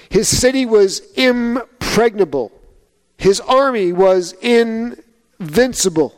His 0.08 0.28
city 0.28 0.64
was 0.64 1.00
impregnable, 1.12 2.52
his 3.18 3.40
army 3.40 3.92
was 3.92 4.32
invincible. 4.40 6.14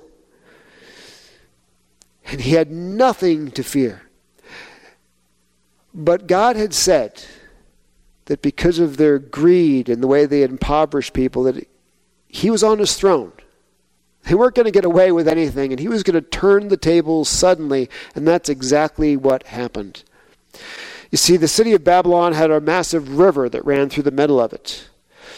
And 2.31 2.43
he 2.43 2.53
had 2.53 2.71
nothing 2.71 3.51
to 3.53 3.63
fear. 3.63 4.03
But 5.95 6.27
God 6.27 6.57
had 6.57 6.75
said, 6.75 7.25
that 8.29 8.43
because 8.43 8.79
of 8.79 8.97
their 8.97 9.19
greed 9.19 9.89
and 9.89 10.03
the 10.03 10.07
way 10.07 10.27
they 10.27 10.43
impoverished 10.43 11.15
people, 11.15 11.43
that 11.45 11.67
he 12.29 12.51
was 12.51 12.63
on 12.63 12.79
his 12.79 12.95
throne. 12.95 13.33
They 14.25 14.35
weren't 14.35 14.55
going 14.55 14.67
to 14.67 14.71
get 14.71 14.85
away 14.85 15.13
with 15.13 15.27
anything, 15.27 15.73
and 15.73 15.81
he 15.81 15.89
was 15.89 16.03
going 16.03 16.23
to 16.23 16.31
turn 16.31 16.69
the 16.69 16.77
tables 16.77 17.31
suddenly, 17.31 17.89
and 18.15 18.29
that's 18.29 18.51
exactly 18.51 19.17
what 19.17 19.45
happened. 19.45 20.05
You 21.11 21.17
see, 21.17 21.39
the 21.39 21.49
city 21.49 21.73
of 21.73 21.85
Babylon 21.85 22.35
had 22.35 22.51
a 22.51 22.61
massive 22.61 23.19
river 23.19 23.49
that 23.49 23.65
ran 23.65 23.89
through 23.89 24.03
the 24.03 24.11
middle 24.11 24.41
of 24.41 24.53
it. 24.53 24.87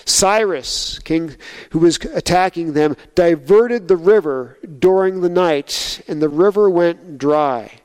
Cyrus, 0.05 0.99
king 0.99 1.37
who 1.71 1.79
was 1.79 1.97
attacking 1.99 2.73
them, 2.73 2.97
diverted 3.15 3.87
the 3.87 3.97
river 3.97 4.59
during 4.81 5.21
the 5.21 5.29
night, 5.29 6.03
and 6.09 6.21
the 6.21 6.29
river 6.29 6.69
went 6.69 7.19
dry. 7.19 7.81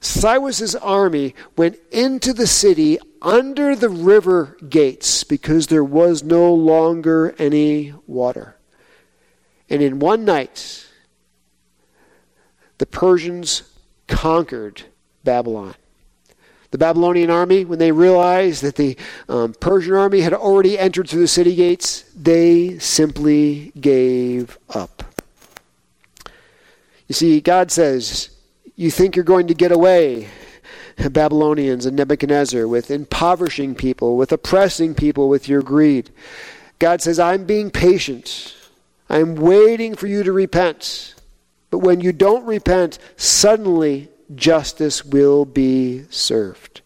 Cyrus's 0.00 0.76
army 0.76 1.34
went 1.56 1.78
into 1.90 2.34
the 2.34 2.46
city 2.46 2.98
under 3.24 3.74
the 3.74 3.88
river 3.88 4.56
gates 4.68 5.24
because 5.24 5.66
there 5.66 5.82
was 5.82 6.22
no 6.22 6.52
longer 6.52 7.34
any 7.38 7.94
water. 8.06 8.56
And 9.70 9.82
in 9.82 9.98
one 9.98 10.24
night, 10.24 10.86
the 12.78 12.86
Persians 12.86 13.62
conquered 14.06 14.82
Babylon. 15.24 15.74
The 16.70 16.78
Babylonian 16.78 17.30
army, 17.30 17.64
when 17.64 17.78
they 17.78 17.92
realized 17.92 18.62
that 18.62 18.76
the 18.76 18.96
um, 19.28 19.54
Persian 19.54 19.94
army 19.94 20.20
had 20.20 20.34
already 20.34 20.78
entered 20.78 21.08
through 21.08 21.20
the 21.20 21.28
city 21.28 21.54
gates, 21.54 22.04
they 22.14 22.78
simply 22.78 23.72
gave 23.80 24.58
up. 24.68 25.04
You 27.06 27.14
see, 27.14 27.40
God 27.40 27.70
says, 27.70 28.30
You 28.74 28.90
think 28.90 29.14
you're 29.14 29.24
going 29.24 29.46
to 29.46 29.54
get 29.54 29.70
away 29.70 30.28
Babylonians 31.10 31.86
and 31.86 31.96
Nebuchadnezzar, 31.96 32.66
with 32.66 32.90
impoverishing 32.90 33.74
people, 33.74 34.16
with 34.16 34.32
oppressing 34.32 34.94
people 34.94 35.28
with 35.28 35.48
your 35.48 35.62
greed. 35.62 36.10
God 36.78 37.02
says, 37.02 37.18
I'm 37.18 37.44
being 37.44 37.70
patient. 37.70 38.54
I'm 39.08 39.34
waiting 39.34 39.94
for 39.94 40.06
you 40.06 40.22
to 40.22 40.32
repent. 40.32 41.14
But 41.70 41.78
when 41.78 42.00
you 42.00 42.12
don't 42.12 42.46
repent, 42.46 42.98
suddenly 43.16 44.08
justice 44.34 45.04
will 45.04 45.44
be 45.44 46.04
served. 46.10 46.80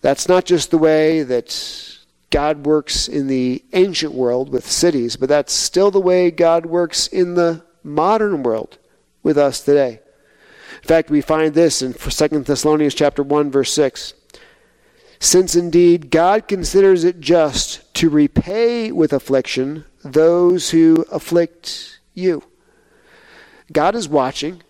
That's 0.00 0.28
not 0.28 0.44
just 0.44 0.70
the 0.70 0.78
way 0.78 1.22
that 1.22 1.98
God 2.30 2.66
works 2.66 3.08
in 3.08 3.28
the 3.28 3.64
ancient 3.72 4.12
world 4.12 4.50
with 4.50 4.70
cities, 4.70 5.16
but 5.16 5.28
that's 5.28 5.52
still 5.52 5.90
the 5.90 6.00
way 6.00 6.30
God 6.30 6.66
works 6.66 7.06
in 7.06 7.34
the 7.34 7.64
modern 7.82 8.42
world 8.42 8.78
with 9.22 9.38
us 9.38 9.60
today. 9.60 10.00
In 10.86 10.88
fact, 10.88 11.10
we 11.10 11.20
find 11.20 11.52
this 11.52 11.82
in 11.82 11.94
2 11.94 12.28
Thessalonians 12.44 12.94
chapter 12.94 13.24
1 13.24 13.50
verse 13.50 13.72
6. 13.72 14.14
Since 15.18 15.56
indeed 15.56 16.12
God 16.12 16.46
considers 16.46 17.02
it 17.02 17.18
just 17.18 17.92
to 17.94 18.08
repay 18.08 18.92
with 18.92 19.12
affliction 19.12 19.84
those 20.04 20.70
who 20.70 21.04
afflict 21.10 21.98
you. 22.14 22.44
God 23.72 23.96
is 23.96 24.08
watching 24.08 24.62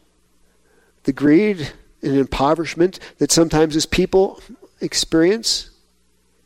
the 1.03 1.13
greed 1.13 1.75
and 2.01 2.17
impoverishment 2.17 2.99
that 3.19 3.31
sometimes 3.31 3.75
his 3.75 3.85
people 3.85 4.41
experience, 4.81 5.69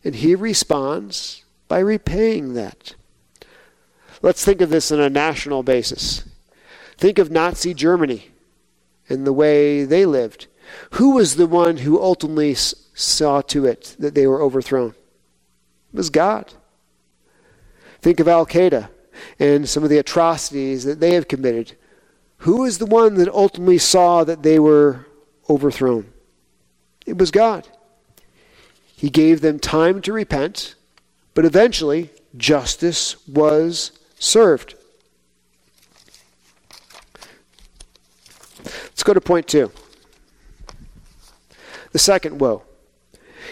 and 0.02 0.16
he 0.16 0.34
responds 0.34 1.44
by 1.68 1.78
repaying 1.78 2.54
that. 2.54 2.96
Let's 4.20 4.44
think 4.44 4.62
of 4.62 4.70
this 4.70 4.90
on 4.90 4.98
a 4.98 5.08
national 5.08 5.62
basis. 5.62 6.28
Think 6.98 7.20
of 7.20 7.30
Nazi 7.30 7.72
Germany 7.72 8.29
and 9.10 9.26
the 9.26 9.32
way 9.32 9.84
they 9.84 10.06
lived. 10.06 10.46
Who 10.92 11.16
was 11.16 11.36
the 11.36 11.46
one 11.46 11.78
who 11.78 12.00
ultimately 12.00 12.54
saw 12.54 13.40
to 13.42 13.66
it 13.66 13.96
that 13.98 14.14
they 14.14 14.26
were 14.26 14.42
overthrown? 14.42 14.94
It 15.92 15.96
was 15.96 16.10
God. 16.10 16.52
Think 18.00 18.20
of 18.20 18.28
Al 18.28 18.46
Qaeda 18.46 18.88
and 19.38 19.68
some 19.68 19.82
of 19.82 19.90
the 19.90 19.98
atrocities 19.98 20.84
that 20.84 21.00
they 21.00 21.14
have 21.14 21.28
committed. 21.28 21.76
Who 22.38 22.64
is 22.64 22.78
the 22.78 22.86
one 22.86 23.14
that 23.14 23.28
ultimately 23.28 23.78
saw 23.78 24.24
that 24.24 24.42
they 24.42 24.58
were 24.58 25.06
overthrown? 25.48 26.12
It 27.04 27.18
was 27.18 27.30
God. 27.30 27.68
He 28.96 29.10
gave 29.10 29.40
them 29.40 29.58
time 29.58 30.00
to 30.02 30.12
repent, 30.12 30.74
but 31.34 31.44
eventually 31.44 32.10
justice 32.36 33.16
was 33.26 33.92
served. 34.18 34.74
Let's 39.00 39.06
go 39.06 39.14
to 39.14 39.20
point 39.22 39.48
two. 39.48 39.72
The 41.92 41.98
second 41.98 42.38
woe. 42.38 42.64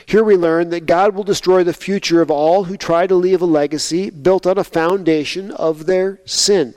Here 0.04 0.22
we 0.22 0.36
learn 0.36 0.68
that 0.68 0.84
God 0.84 1.14
will 1.14 1.24
destroy 1.24 1.64
the 1.64 1.72
future 1.72 2.20
of 2.20 2.30
all 2.30 2.64
who 2.64 2.76
try 2.76 3.06
to 3.06 3.14
leave 3.14 3.40
a 3.40 3.46
legacy 3.46 4.10
built 4.10 4.46
on 4.46 4.58
a 4.58 4.62
foundation 4.62 5.50
of 5.52 5.86
their 5.86 6.20
sin. 6.26 6.74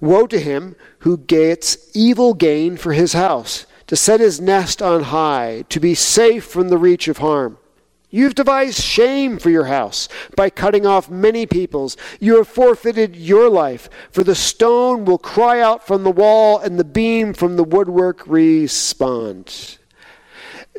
Woe 0.00 0.28
to 0.28 0.38
him 0.38 0.76
who 1.00 1.16
gets 1.16 1.78
evil 1.96 2.32
gain 2.32 2.76
for 2.76 2.92
his 2.92 3.14
house, 3.14 3.66
to 3.88 3.96
set 3.96 4.20
his 4.20 4.40
nest 4.40 4.80
on 4.80 5.02
high, 5.02 5.64
to 5.70 5.80
be 5.80 5.96
safe 5.96 6.44
from 6.44 6.68
the 6.68 6.78
reach 6.78 7.08
of 7.08 7.18
harm. 7.18 7.58
You've 8.14 8.36
devised 8.36 8.80
shame 8.80 9.40
for 9.40 9.50
your 9.50 9.64
house 9.64 10.08
by 10.36 10.48
cutting 10.48 10.86
off 10.86 11.10
many 11.10 11.46
peoples. 11.46 11.96
You 12.20 12.36
have 12.36 12.46
forfeited 12.46 13.16
your 13.16 13.50
life, 13.50 13.90
for 14.12 14.22
the 14.22 14.36
stone 14.36 15.04
will 15.04 15.18
cry 15.18 15.60
out 15.60 15.84
from 15.84 16.04
the 16.04 16.12
wall 16.12 16.60
and 16.60 16.78
the 16.78 16.84
beam 16.84 17.34
from 17.34 17.56
the 17.56 17.64
woodwork 17.64 18.22
respond. 18.28 19.78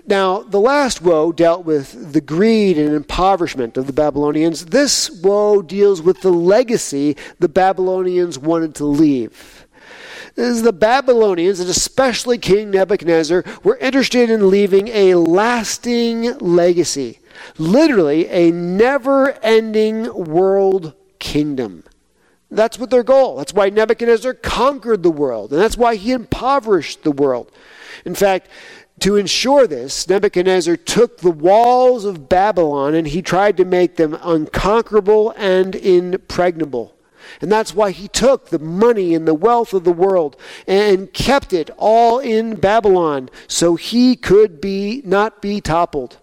Now, 0.08 0.44
the 0.44 0.62
last 0.62 1.02
woe 1.02 1.34
dealt 1.34 1.66
with 1.66 2.14
the 2.14 2.22
greed 2.22 2.78
and 2.78 2.96
impoverishment 2.96 3.76
of 3.76 3.86
the 3.86 3.92
Babylonians. 3.92 4.68
This 4.68 5.10
woe 5.10 5.62
deals 5.62 6.02
with 6.02 6.22
the 6.22 6.32
legacy 6.32 7.18
the 7.40 7.50
Babylonians 7.50 8.40
wanted 8.40 8.76
to 8.76 8.86
leave. 8.86 9.68
The 10.36 10.72
Babylonians, 10.72 11.60
and 11.60 11.70
especially 11.70 12.38
King 12.38 12.72
Nebuchadnezzar, 12.72 13.44
were 13.62 13.76
interested 13.76 14.30
in 14.30 14.50
leaving 14.50 14.88
a 14.88 15.16
lasting 15.16 16.38
legacy. 16.38 17.20
Literally, 17.58 18.28
a 18.30 18.52
never 18.52 19.32
ending 19.44 20.14
world 20.14 20.94
kingdom. 21.20 21.84
That's 22.52 22.80
what 22.80 22.90
their 22.90 23.04
goal. 23.04 23.38
That's 23.38 23.54
why 23.54 23.70
Nebuchadnezzar 23.70 24.36
conquered 24.36 25.04
the 25.04 25.12
world, 25.12 25.52
and 25.52 25.62
that's 25.62 25.78
why 25.78 25.96
he 25.96 26.12
impoverished 26.12 27.04
the 27.04 27.12
world. 27.12 27.52
In 28.06 28.16
fact, 28.16 28.48
to 29.00 29.18
ensure 29.18 29.68
this, 29.68 30.08
Nebuchadnezzar 30.08 30.78
took 30.78 31.18
the 31.18 31.32
walls 31.32 32.06
of 32.06 32.30
Babylon 32.30 32.96
and 32.96 33.08
he 33.08 33.22
tried 33.22 33.58
to 33.58 33.66
make 33.66 33.98
them 33.98 34.18
unconquerable 34.22 35.34
and 35.36 35.76
impregnable. 35.76 36.96
And 37.42 37.52
that's 37.52 37.74
why 37.74 37.92
he 37.92 38.08
took 38.08 38.50
the 38.50 38.60
money 38.60 39.14
and 39.14 39.28
the 39.28 39.34
wealth 39.34 39.74
of 39.74 39.84
the 39.84 39.92
world 39.92 40.38
and 40.68 41.12
kept 41.12 41.52
it 41.52 41.70
all 41.78 42.20
in 42.20 42.56
Babylon 42.56 43.30
so 43.48 43.76
he 43.76 44.16
could 44.16 44.62
be 44.62 45.02
not 45.04 45.42
be 45.42 45.60
toppled. 45.60 46.18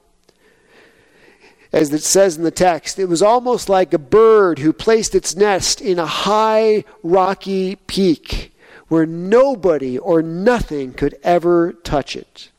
As 1.72 1.92
it 1.92 2.02
says 2.02 2.36
in 2.36 2.44
the 2.44 2.50
text, 2.50 2.98
it 2.98 3.06
was 3.06 3.22
almost 3.22 3.68
like 3.68 3.94
a 3.94 3.98
bird 3.98 4.58
who 4.58 4.72
placed 4.72 5.14
its 5.14 5.34
nest 5.34 5.80
in 5.80 5.98
a 5.98 6.06
high 6.06 6.84
rocky 7.02 7.76
peak 7.76 8.54
where 8.88 9.06
nobody 9.06 9.96
or 9.98 10.20
nothing 10.20 10.92
could 10.92 11.14
ever 11.22 11.72
touch 11.72 12.14
it 12.14 12.50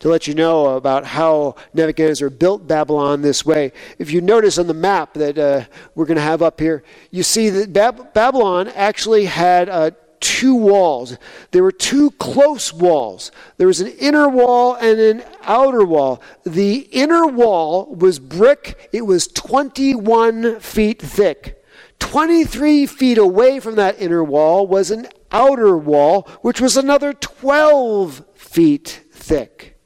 to 0.00 0.08
let 0.08 0.28
you 0.28 0.34
know 0.34 0.76
about 0.76 1.04
how 1.04 1.56
Nebuchadnezzar 1.74 2.30
built 2.30 2.66
Babylon 2.68 3.22
this 3.22 3.44
way. 3.44 3.72
If 3.98 4.12
you 4.12 4.20
notice 4.20 4.58
on 4.58 4.66
the 4.66 4.74
map 4.74 5.14
that 5.14 5.38
uh, 5.38 5.64
we're 5.94 6.04
going 6.06 6.16
to 6.16 6.22
have 6.22 6.42
up 6.42 6.60
here, 6.60 6.84
you 7.10 7.22
see 7.22 7.50
that 7.50 7.72
Bab- 7.72 8.12
Babylon 8.14 8.68
actually 8.68 9.24
had 9.24 9.68
uh, 9.68 9.90
two 10.20 10.54
walls. 10.54 11.16
There 11.50 11.62
were 11.62 11.72
two 11.72 12.10
close 12.12 12.72
walls. 12.72 13.30
There 13.56 13.66
was 13.66 13.80
an 13.80 13.88
inner 13.88 14.28
wall 14.28 14.74
and 14.74 14.98
an 14.98 15.24
outer 15.42 15.84
wall. 15.84 16.22
The 16.44 16.88
inner 16.92 17.26
wall 17.26 17.94
was 17.94 18.18
brick, 18.18 18.88
it 18.92 19.02
was 19.02 19.28
21 19.28 20.60
feet 20.60 21.00
thick. 21.00 21.64
23 21.98 22.86
feet 22.86 23.18
away 23.18 23.60
from 23.60 23.74
that 23.74 24.00
inner 24.00 24.22
wall 24.22 24.66
was 24.66 24.90
an 24.90 25.08
outer 25.32 25.76
wall, 25.76 26.28
which 26.42 26.60
was 26.60 26.76
another 26.76 27.12
12 27.12 28.24
feet 28.34 29.04
thick. 29.10 29.76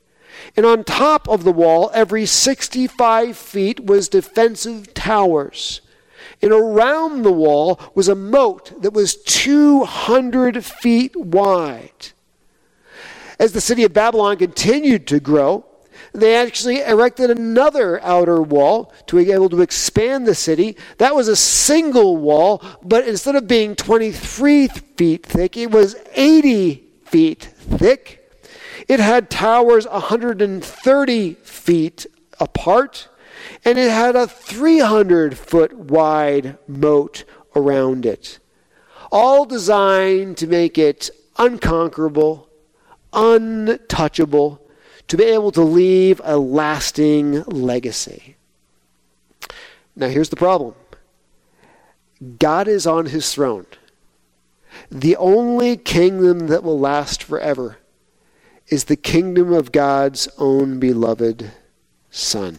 And 0.57 0.67
on 0.67 0.85
top 0.85 1.29
of 1.29 1.45
the 1.45 1.53
wall, 1.53 1.91
every 1.95 2.27
65 2.27 3.37
feet 3.37 3.85
was 3.85 4.09
defensive 4.09 4.93
towers. 4.93 5.81
And 6.41 6.53
around 6.53 7.23
the 7.23 7.33
wall 7.33 7.81
was 7.95 8.09
a 8.09 8.15
moat 8.15 8.83
that 8.83 8.93
was 8.93 9.17
200 9.17 10.65
feet 10.65 11.15
wide. 11.17 12.09
As 13.39 13.53
the 13.53 13.61
city 13.61 13.85
of 13.85 13.93
Babylon 13.93 14.37
continued 14.37 15.07
to 15.09 15.21
grow, 15.21 15.65
they 16.13 16.35
actually 16.35 16.83
erected 16.83 17.31
another 17.31 18.03
outer 18.03 18.43
wall 18.43 18.93
to 19.07 19.17
be 19.17 19.33
able 19.33 19.49
to 19.49 19.63
expand 19.63 20.27
the 20.27 20.35
city. 20.35 20.77
That 20.99 21.15
was 21.15 21.29
a 21.29 21.37
single 21.37 22.17
wall, 22.19 22.63
but 22.83 23.09
instead 23.09 23.35
of 23.35 23.49
being 23.49 23.75
23 23.75 24.69
feet 24.69 25.25
thick, 25.25 25.57
it 25.57 25.71
was 25.71 25.97
80 26.15 26.85
feet 27.05 27.45
thick. 27.45 28.19
It 28.89 29.01
had 29.01 29.31
towers 29.31 29.87
130 29.87 31.35
feet 31.35 32.07
apart, 32.39 33.09
and 33.65 33.79
it 33.79 33.91
had 33.91 34.17
a 34.17 34.27
300 34.27 35.37
foot 35.37 35.73
wide 35.77 36.59
moat 36.67 37.25
around 37.55 38.07
it. 38.07 38.39
All 39.11 39.45
designed 39.45 40.37
to 40.39 40.47
make 40.47 40.79
it 40.79 41.11
unconquerable, 41.37 42.49
untouchable, 43.13 44.61
to 45.09 45.17
be 45.17 45.25
able 45.25 45.53
to 45.53 45.63
leave 45.63 46.21
a 46.25 46.39
lasting 46.39 47.43
legacy. 47.43 48.37
Now, 49.95 50.09
here's 50.09 50.31
the 50.31 50.37
problem 50.37 50.75
God 52.39 52.69
is 52.69 52.87
on 52.87 53.07
his 53.07 53.33
throne. 53.33 53.67
The 54.91 55.17
only 55.17 55.77
kingdom 55.77 56.47
that 56.47 56.63
will 56.63 56.79
last 56.79 57.23
forever 57.23 57.79
is 58.69 58.85
the 58.85 58.97
kingdom 58.97 59.53
of 59.53 59.73
God's 59.73 60.29
own 60.39 60.79
beloved 60.79 61.51
Son. 62.11 62.59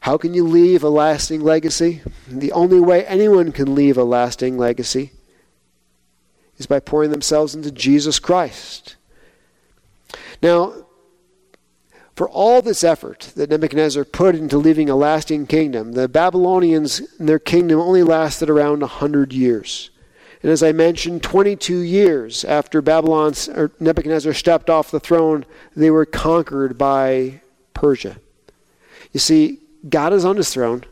How 0.00 0.16
can 0.16 0.34
you 0.34 0.44
leave 0.44 0.82
a 0.82 0.88
lasting 0.88 1.42
legacy? 1.42 2.02
The 2.28 2.52
only 2.52 2.80
way 2.80 3.04
anyone 3.06 3.52
can 3.52 3.74
leave 3.74 3.98
a 3.98 4.04
lasting 4.04 4.56
legacy 4.56 5.12
is 6.56 6.66
by 6.66 6.80
pouring 6.80 7.10
themselves 7.10 7.54
into 7.54 7.70
Jesus 7.70 8.18
Christ. 8.18 8.96
Now, 10.42 10.86
for 12.14 12.28
all 12.28 12.62
this 12.62 12.82
effort 12.82 13.32
that 13.36 13.50
Nebuchadnezzar 13.50 14.04
put 14.04 14.34
into 14.34 14.58
leaving 14.58 14.90
a 14.90 14.96
lasting 14.96 15.46
kingdom, 15.46 15.92
the 15.92 16.08
Babylonians, 16.08 17.00
and 17.18 17.28
their 17.28 17.38
kingdom 17.38 17.78
only 17.78 18.02
lasted 18.02 18.50
around 18.50 18.80
100 18.80 19.32
years. 19.32 19.90
And 20.42 20.50
as 20.50 20.62
I 20.62 20.72
mentioned, 20.72 21.22
22 21.22 21.78
years 21.78 22.44
after 22.44 22.80
Babylon 22.80 23.34
or 23.54 23.70
Nebuchadnezzar 23.78 24.32
stepped 24.34 24.70
off 24.70 24.90
the 24.90 25.00
throne, 25.00 25.44
they 25.76 25.90
were 25.90 26.06
conquered 26.06 26.78
by 26.78 27.40
Persia. 27.74 28.18
You 29.12 29.20
see, 29.20 29.60
God 29.86 30.12
is 30.12 30.24
on 30.24 30.36
his 30.36 30.52
throne. 30.52 30.84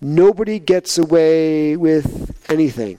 Nobody 0.00 0.58
gets 0.58 0.98
away 0.98 1.76
with 1.76 2.44
anything. 2.50 2.98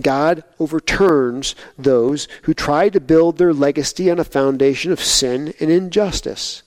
God 0.00 0.42
overturns 0.58 1.54
those 1.76 2.26
who 2.42 2.54
try 2.54 2.88
to 2.88 3.00
build 3.00 3.36
their 3.36 3.52
legacy 3.52 4.10
on 4.10 4.18
a 4.18 4.24
foundation 4.24 4.90
of 4.90 5.02
sin 5.02 5.52
and 5.60 5.70
injustice. 5.70 6.62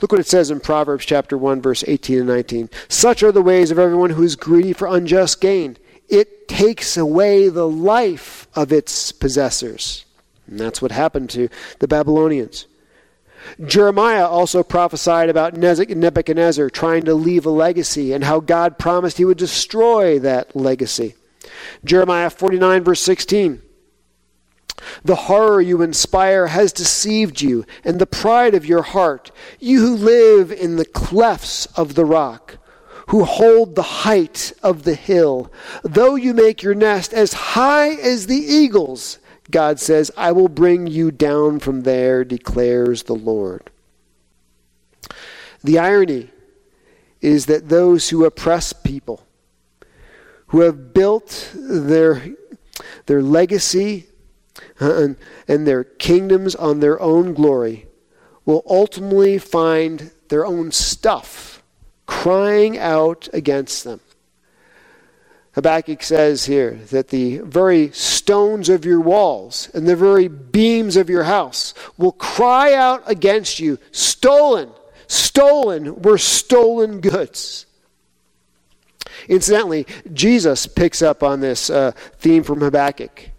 Look 0.00 0.12
what 0.12 0.20
it 0.20 0.26
says 0.26 0.50
in 0.50 0.60
Proverbs 0.60 1.06
chapter 1.06 1.36
1 1.36 1.62
verse 1.62 1.82
18 1.86 2.18
and 2.18 2.28
19. 2.28 2.70
Such 2.88 3.22
are 3.22 3.32
the 3.32 3.42
ways 3.42 3.70
of 3.70 3.78
everyone 3.78 4.10
who 4.10 4.22
is 4.22 4.36
greedy 4.36 4.72
for 4.72 4.86
unjust 4.86 5.40
gain. 5.40 5.78
It 6.08 6.46
takes 6.46 6.96
away 6.96 7.48
the 7.48 7.68
life 7.68 8.46
of 8.54 8.72
its 8.72 9.12
possessors. 9.12 10.04
And 10.46 10.60
that's 10.60 10.82
what 10.82 10.92
happened 10.92 11.30
to 11.30 11.48
the 11.78 11.88
Babylonians. 11.88 12.66
Jeremiah 13.64 14.26
also 14.26 14.62
prophesied 14.62 15.28
about 15.28 15.54
Nebuchadnezzar 15.54 16.70
trying 16.70 17.04
to 17.04 17.14
leave 17.14 17.46
a 17.46 17.50
legacy 17.50 18.12
and 18.12 18.24
how 18.24 18.40
God 18.40 18.78
promised 18.78 19.18
he 19.18 19.24
would 19.24 19.38
destroy 19.38 20.18
that 20.20 20.56
legacy. 20.56 21.14
Jeremiah 21.84 22.30
49, 22.30 22.84
verse 22.84 23.00
16. 23.00 23.62
The 25.04 25.14
horror 25.14 25.60
you 25.60 25.82
inspire 25.82 26.48
has 26.48 26.72
deceived 26.72 27.40
you, 27.40 27.64
and 27.84 27.98
the 27.98 28.06
pride 28.06 28.54
of 28.54 28.66
your 28.66 28.82
heart, 28.82 29.30
you 29.58 29.80
who 29.80 29.94
live 29.94 30.52
in 30.52 30.76
the 30.76 30.84
clefts 30.84 31.66
of 31.76 31.94
the 31.94 32.04
rock, 32.04 32.58
who 33.08 33.24
hold 33.24 33.74
the 33.74 33.82
height 33.82 34.52
of 34.62 34.82
the 34.82 34.94
hill. 34.94 35.52
Though 35.82 36.16
you 36.16 36.34
make 36.34 36.62
your 36.62 36.74
nest 36.74 37.12
as 37.12 37.32
high 37.32 37.90
as 37.90 38.26
the 38.26 38.36
eagles, 38.36 39.18
God 39.50 39.78
says, 39.78 40.10
I 40.16 40.32
will 40.32 40.48
bring 40.48 40.86
you 40.86 41.10
down 41.10 41.60
from 41.60 41.82
there, 41.82 42.24
declares 42.24 43.04
the 43.04 43.14
Lord. 43.14 43.70
The 45.62 45.78
irony 45.78 46.30
is 47.20 47.46
that 47.46 47.68
those 47.68 48.10
who 48.10 48.24
oppress 48.24 48.72
people, 48.72 49.26
who 50.48 50.60
have 50.60 50.92
built 50.92 51.50
their, 51.54 52.34
their 53.06 53.22
legacy 53.22 54.06
uh, 54.80 54.94
and, 55.02 55.16
and 55.48 55.66
their 55.66 55.84
kingdoms 55.84 56.54
on 56.54 56.80
their 56.80 57.00
own 57.00 57.34
glory, 57.34 57.86
will 58.44 58.62
ultimately 58.68 59.38
find 59.38 60.10
their 60.28 60.44
own 60.44 60.70
stuff 60.70 61.62
crying 62.06 62.78
out 62.78 63.28
against 63.32 63.84
them. 63.84 64.00
Habakkuk 65.54 66.02
says 66.02 66.46
here 66.46 66.72
that 66.90 67.08
the 67.08 67.38
very 67.38 67.90
stones 67.92 68.68
of 68.68 68.84
your 68.84 69.00
walls 69.00 69.70
and 69.72 69.86
the 69.86 69.96
very 69.96 70.26
beams 70.28 70.96
of 70.96 71.08
your 71.08 71.24
house 71.24 71.74
will 71.96 72.12
cry 72.12 72.74
out 72.74 73.02
against 73.06 73.60
you, 73.60 73.78
stolen, 73.92 74.70
stolen, 75.06 76.02
were 76.02 76.18
stolen 76.18 77.00
goods. 77.00 77.66
Incidentally, 79.28 79.86
Jesus 80.12 80.66
picks 80.66 81.02
up 81.02 81.22
on 81.22 81.40
this 81.40 81.70
uh, 81.70 81.92
theme 82.18 82.42
from 82.42 82.60
Habakkuk 82.60 83.30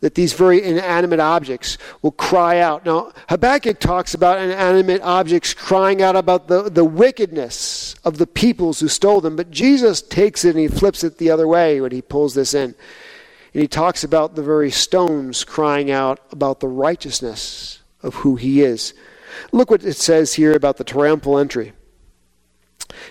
that 0.00 0.14
these 0.14 0.32
very 0.32 0.62
inanimate 0.62 1.20
objects 1.20 1.76
will 2.02 2.12
cry 2.12 2.60
out. 2.60 2.86
Now, 2.86 3.12
Habakkuk 3.28 3.80
talks 3.80 4.14
about 4.14 4.40
inanimate 4.40 5.02
objects 5.02 5.54
crying 5.54 6.02
out 6.02 6.14
about 6.14 6.46
the, 6.46 6.70
the 6.70 6.84
wickedness 6.84 7.96
of 8.04 8.18
the 8.18 8.26
peoples 8.26 8.80
who 8.80 8.88
stole 8.88 9.20
them, 9.20 9.34
but 9.34 9.50
Jesus 9.50 10.00
takes 10.00 10.44
it 10.44 10.50
and 10.50 10.60
he 10.60 10.68
flips 10.68 11.02
it 11.02 11.18
the 11.18 11.30
other 11.30 11.48
way 11.48 11.80
when 11.80 11.90
he 11.90 12.02
pulls 12.02 12.34
this 12.34 12.54
in. 12.54 12.74
And 13.54 13.62
he 13.62 13.68
talks 13.68 14.04
about 14.04 14.36
the 14.36 14.42
very 14.42 14.70
stones 14.70 15.42
crying 15.42 15.90
out 15.90 16.20
about 16.30 16.60
the 16.60 16.68
righteousness 16.68 17.80
of 18.02 18.14
who 18.16 18.36
he 18.36 18.62
is. 18.62 18.94
Look 19.52 19.70
what 19.70 19.84
it 19.84 19.96
says 19.96 20.34
here 20.34 20.52
about 20.52 20.76
the 20.76 20.84
triumphal 20.84 21.38
entry. 21.38 21.72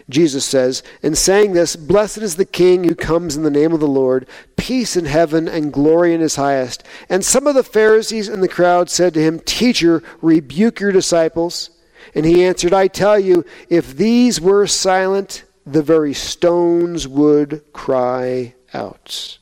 Jesus 0.10 0.46
says, 0.46 0.84
In 1.02 1.16
saying 1.16 1.54
this, 1.54 1.76
Blessed 1.76 2.20
is 2.20 2.36
the 2.36 2.46
King 2.46 2.84
who 2.84 2.96
comes 2.96 3.36
in 3.36 3.44
the 3.44 3.52
name 3.52 3.74
of 3.74 3.80
the 3.80 3.88
Lord, 3.88 4.28
peace 4.56 4.96
in 4.96 5.06
heaven 5.06 5.48
and 5.48 5.74
glory 5.74 6.14
in 6.14 6.22
his 6.22 6.36
highest. 6.36 6.84
And 7.10 7.24
some 7.24 7.48
of 7.48 7.56
the 7.56 7.64
Pharisees 7.64 8.30
in 8.30 8.42
the 8.42 8.48
crowd 8.48 8.90
said 8.90 9.14
to 9.14 9.22
him, 9.22 9.40
Teacher, 9.40 10.04
rebuke 10.22 10.80
your 10.80 10.92
disciples. 10.92 11.70
And 12.16 12.26
he 12.26 12.44
answered, 12.44 12.74
I 12.74 12.88
tell 12.88 13.20
you, 13.20 13.46
if 13.70 13.96
these 13.96 14.40
were 14.42 14.66
silent, 14.66 15.44
the 15.66 15.84
very 15.84 16.14
stones 16.14 17.08
would 17.08 17.62
cry 17.74 18.56
out. 18.74 19.38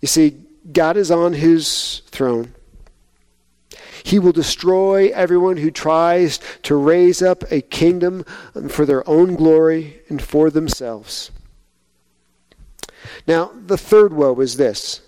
You 0.00 0.08
see, 0.08 0.36
God 0.70 0.96
is 0.96 1.10
on 1.10 1.32
his 1.32 2.02
throne. 2.10 2.54
He 4.04 4.18
will 4.18 4.32
destroy 4.32 5.08
everyone 5.08 5.56
who 5.56 5.70
tries 5.70 6.38
to 6.64 6.76
raise 6.76 7.22
up 7.22 7.42
a 7.50 7.62
kingdom 7.62 8.24
for 8.68 8.84
their 8.84 9.08
own 9.08 9.34
glory 9.34 10.02
and 10.10 10.20
for 10.20 10.50
themselves. 10.50 11.30
Now, 13.26 13.50
the 13.66 13.78
third 13.78 14.12
woe 14.12 14.38
is 14.40 14.58
this 14.58 15.00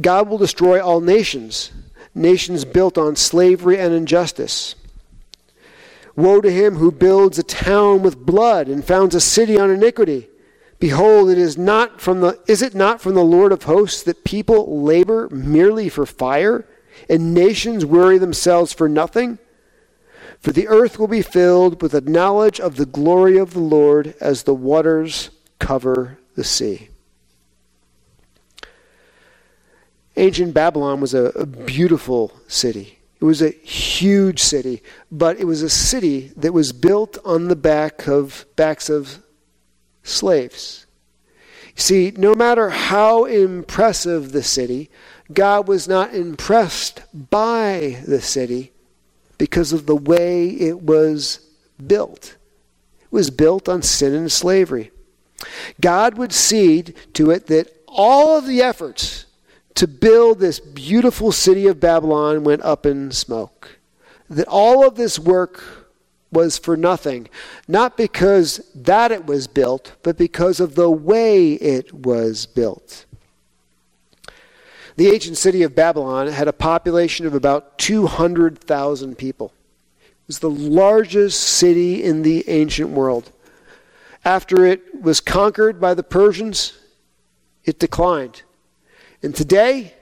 God 0.00 0.28
will 0.28 0.36
destroy 0.36 0.82
all 0.82 1.00
nations, 1.00 1.70
nations 2.12 2.64
built 2.64 2.98
on 2.98 3.14
slavery 3.14 3.78
and 3.78 3.94
injustice. 3.94 4.74
Woe 6.16 6.40
to 6.40 6.50
him 6.50 6.74
who 6.74 6.90
builds 6.90 7.38
a 7.38 7.44
town 7.44 8.02
with 8.02 8.18
blood 8.18 8.66
and 8.66 8.84
founds 8.84 9.14
a 9.14 9.20
city 9.20 9.60
on 9.60 9.70
iniquity. 9.70 10.28
Behold, 10.80 11.30
it 11.30 11.38
is 11.38 11.56
not 11.56 12.00
from 12.00 12.20
the 12.20 12.36
is 12.48 12.62
it 12.62 12.74
not 12.74 13.00
from 13.00 13.14
the 13.14 13.22
Lord 13.22 13.52
of 13.52 13.62
hosts 13.62 14.02
that 14.02 14.24
people 14.24 14.82
labor 14.82 15.28
merely 15.30 15.88
for 15.88 16.04
fire? 16.04 16.66
And 17.08 17.34
nations 17.34 17.84
worry 17.84 18.18
themselves 18.18 18.72
for 18.72 18.88
nothing? 18.88 19.38
For 20.40 20.52
the 20.52 20.68
earth 20.68 20.98
will 20.98 21.08
be 21.08 21.22
filled 21.22 21.82
with 21.82 21.92
the 21.92 22.00
knowledge 22.00 22.60
of 22.60 22.76
the 22.76 22.86
glory 22.86 23.38
of 23.38 23.52
the 23.52 23.60
Lord 23.60 24.14
as 24.20 24.42
the 24.42 24.54
waters 24.54 25.30
cover 25.58 26.18
the 26.34 26.44
sea. 26.44 26.88
Ancient 30.16 30.54
Babylon 30.54 31.00
was 31.00 31.14
a, 31.14 31.26
a, 31.26 31.44
beautiful 31.44 32.32
city. 32.48 32.98
It 33.20 33.24
was 33.24 33.42
a 33.42 33.50
huge 33.50 34.40
city, 34.40 34.82
but 35.10 35.38
it 35.38 35.44
was 35.44 35.62
a 35.62 35.68
city 35.68 36.32
that 36.36 36.54
was 36.54 36.72
built 36.72 37.18
on 37.24 37.48
the 37.48 37.56
back 37.56 38.06
of 38.06 38.46
backs 38.56 38.88
of 38.88 39.22
slaves. 40.02 40.86
See, 41.74 42.12
no 42.16 42.34
matter 42.34 42.70
how 42.70 43.26
impressive 43.26 44.32
the 44.32 44.42
city, 44.42 44.90
God 45.32 45.68
was 45.68 45.88
not 45.88 46.14
impressed 46.14 47.02
by 47.30 48.02
the 48.06 48.20
city 48.20 48.72
because 49.38 49.72
of 49.72 49.86
the 49.86 49.96
way 49.96 50.48
it 50.48 50.82
was 50.82 51.40
built. 51.84 52.36
It 53.00 53.12
was 53.12 53.30
built 53.30 53.68
on 53.68 53.82
sin 53.82 54.14
and 54.14 54.30
slavery. 54.30 54.90
God 55.80 56.16
would 56.16 56.32
see 56.32 56.82
to 56.82 57.30
it 57.30 57.46
that 57.48 57.72
all 57.86 58.38
of 58.38 58.46
the 58.46 58.62
efforts 58.62 59.26
to 59.74 59.86
build 59.86 60.38
this 60.38 60.58
beautiful 60.58 61.32
city 61.32 61.66
of 61.66 61.80
Babylon 61.80 62.44
went 62.44 62.62
up 62.62 62.86
in 62.86 63.12
smoke. 63.12 63.78
That 64.28 64.48
all 64.48 64.86
of 64.86 64.96
this 64.96 65.18
work 65.18 65.62
was 66.32 66.58
for 66.58 66.76
nothing, 66.76 67.28
not 67.68 67.96
because 67.96 68.60
that 68.74 69.12
it 69.12 69.26
was 69.26 69.46
built, 69.46 69.94
but 70.02 70.16
because 70.16 70.60
of 70.60 70.74
the 70.74 70.90
way 70.90 71.52
it 71.54 71.92
was 71.92 72.46
built. 72.46 73.04
The 74.96 75.08
ancient 75.08 75.36
city 75.36 75.62
of 75.62 75.74
Babylon 75.74 76.28
had 76.28 76.48
a 76.48 76.54
population 76.54 77.26
of 77.26 77.34
about 77.34 77.78
200,000 77.78 79.16
people. 79.16 79.52
It 80.00 80.26
was 80.26 80.38
the 80.38 80.50
largest 80.50 81.40
city 81.40 82.02
in 82.02 82.22
the 82.22 82.48
ancient 82.48 82.90
world. 82.90 83.30
After 84.24 84.64
it 84.64 85.02
was 85.02 85.20
conquered 85.20 85.80
by 85.80 85.94
the 85.94 86.02
Persians, 86.02 86.72
it 87.64 87.78
declined. 87.78 88.42
And 89.22 89.34
today, 89.34 89.94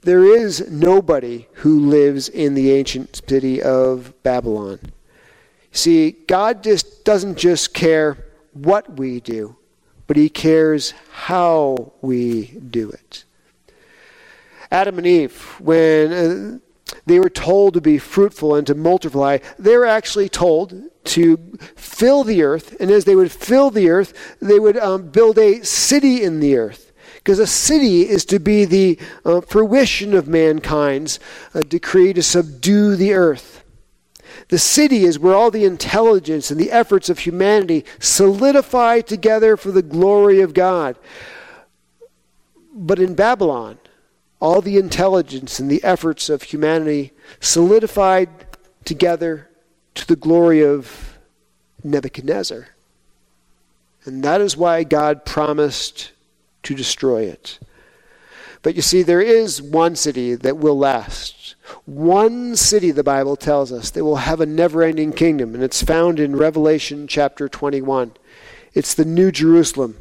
there 0.00 0.24
is 0.24 0.68
nobody 0.70 1.46
who 1.54 1.78
lives 1.88 2.28
in 2.28 2.54
the 2.54 2.72
ancient 2.72 3.22
city 3.28 3.62
of 3.62 4.14
Babylon. 4.22 4.80
See, 5.72 6.12
God 6.12 6.62
just 6.62 7.04
doesn't 7.04 7.38
just 7.38 7.72
care 7.74 8.18
what 8.52 8.98
we 8.98 9.20
do, 9.20 9.56
but 10.06 10.16
He 10.16 10.28
cares 10.28 10.92
how 11.12 11.92
we 12.00 12.46
do 12.46 12.90
it. 12.90 13.24
Adam 14.72 14.96
and 14.96 15.06
Eve, 15.06 15.38
when 15.60 16.12
uh, 16.12 16.58
they 17.04 17.20
were 17.20 17.28
told 17.28 17.74
to 17.74 17.80
be 17.82 17.98
fruitful 17.98 18.54
and 18.54 18.66
to 18.66 18.74
multiply, 18.74 19.36
they 19.58 19.76
were 19.76 19.84
actually 19.84 20.30
told 20.30 20.72
to 21.04 21.36
fill 21.76 22.24
the 22.24 22.42
earth. 22.42 22.74
And 22.80 22.90
as 22.90 23.04
they 23.04 23.14
would 23.14 23.30
fill 23.30 23.70
the 23.70 23.90
earth, 23.90 24.36
they 24.40 24.58
would 24.58 24.78
um, 24.78 25.10
build 25.10 25.38
a 25.38 25.62
city 25.62 26.22
in 26.22 26.40
the 26.40 26.56
earth. 26.56 26.90
Because 27.16 27.38
a 27.38 27.46
city 27.46 28.08
is 28.08 28.24
to 28.24 28.40
be 28.40 28.64
the 28.64 28.98
uh, 29.26 29.42
fruition 29.42 30.14
of 30.14 30.26
mankind's 30.26 31.20
uh, 31.54 31.60
decree 31.60 32.14
to 32.14 32.22
subdue 32.22 32.96
the 32.96 33.12
earth. 33.12 33.64
The 34.48 34.58
city 34.58 35.04
is 35.04 35.18
where 35.18 35.34
all 35.34 35.50
the 35.50 35.66
intelligence 35.66 36.50
and 36.50 36.58
the 36.58 36.72
efforts 36.72 37.10
of 37.10 37.20
humanity 37.20 37.84
solidify 38.00 39.02
together 39.02 39.58
for 39.58 39.70
the 39.70 39.82
glory 39.82 40.40
of 40.40 40.54
God. 40.54 40.96
But 42.74 42.98
in 42.98 43.14
Babylon, 43.14 43.78
all 44.42 44.60
the 44.60 44.76
intelligence 44.76 45.60
and 45.60 45.70
the 45.70 45.84
efforts 45.84 46.28
of 46.28 46.42
humanity 46.42 47.12
solidified 47.38 48.28
together 48.84 49.48
to 49.94 50.04
the 50.08 50.16
glory 50.16 50.64
of 50.64 51.16
Nebuchadnezzar. 51.84 52.66
And 54.04 54.24
that 54.24 54.40
is 54.40 54.56
why 54.56 54.82
God 54.82 55.24
promised 55.24 56.10
to 56.64 56.74
destroy 56.74 57.22
it. 57.22 57.60
But 58.62 58.74
you 58.74 58.82
see, 58.82 59.04
there 59.04 59.20
is 59.20 59.62
one 59.62 59.94
city 59.94 60.34
that 60.34 60.58
will 60.58 60.76
last. 60.76 61.54
One 61.84 62.56
city, 62.56 62.90
the 62.90 63.04
Bible 63.04 63.36
tells 63.36 63.70
us, 63.70 63.90
that 63.90 64.04
will 64.04 64.16
have 64.16 64.40
a 64.40 64.46
never 64.46 64.82
ending 64.82 65.12
kingdom, 65.12 65.54
and 65.54 65.62
it's 65.62 65.84
found 65.84 66.18
in 66.18 66.34
Revelation 66.34 67.06
chapter 67.06 67.48
21. 67.48 68.10
It's 68.74 68.94
the 68.94 69.04
New 69.04 69.30
Jerusalem. 69.30 69.98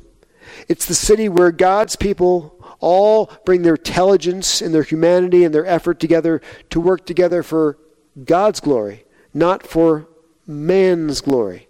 It's 0.67 0.88
the 0.88 0.95
city 0.95 1.30
where 1.30 1.51
God's 1.51 1.95
people 1.95 2.58
all 2.82 3.32
bring 3.46 3.62
their 3.62 3.76
intelligence 3.76 4.62
and 4.62 4.74
their 4.74 4.84
humanity 4.84 5.44
and 5.44 5.56
their 5.56 5.65
effort 5.65 6.00
together 6.00 6.41
to 6.72 6.82
work 6.82 7.06
together 7.06 7.44
for 7.44 7.78
God's 8.26 8.60
glory, 8.60 9.06
not 9.34 9.65
for 9.65 10.08
man's 10.46 11.22
glory. 11.22 11.67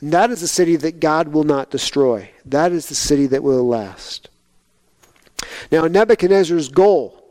And 0.00 0.12
that 0.12 0.30
is 0.30 0.40
the 0.40 0.48
city 0.48 0.76
that 0.76 0.98
God 0.98 1.28
will 1.28 1.44
not 1.44 1.70
destroy. 1.70 2.30
That 2.44 2.72
is 2.72 2.88
the 2.88 2.94
city 2.94 3.26
that 3.26 3.42
will 3.42 3.66
last. 3.66 4.30
Now, 5.70 5.86
Nebuchadnezzar's 5.86 6.68
goal 6.68 7.22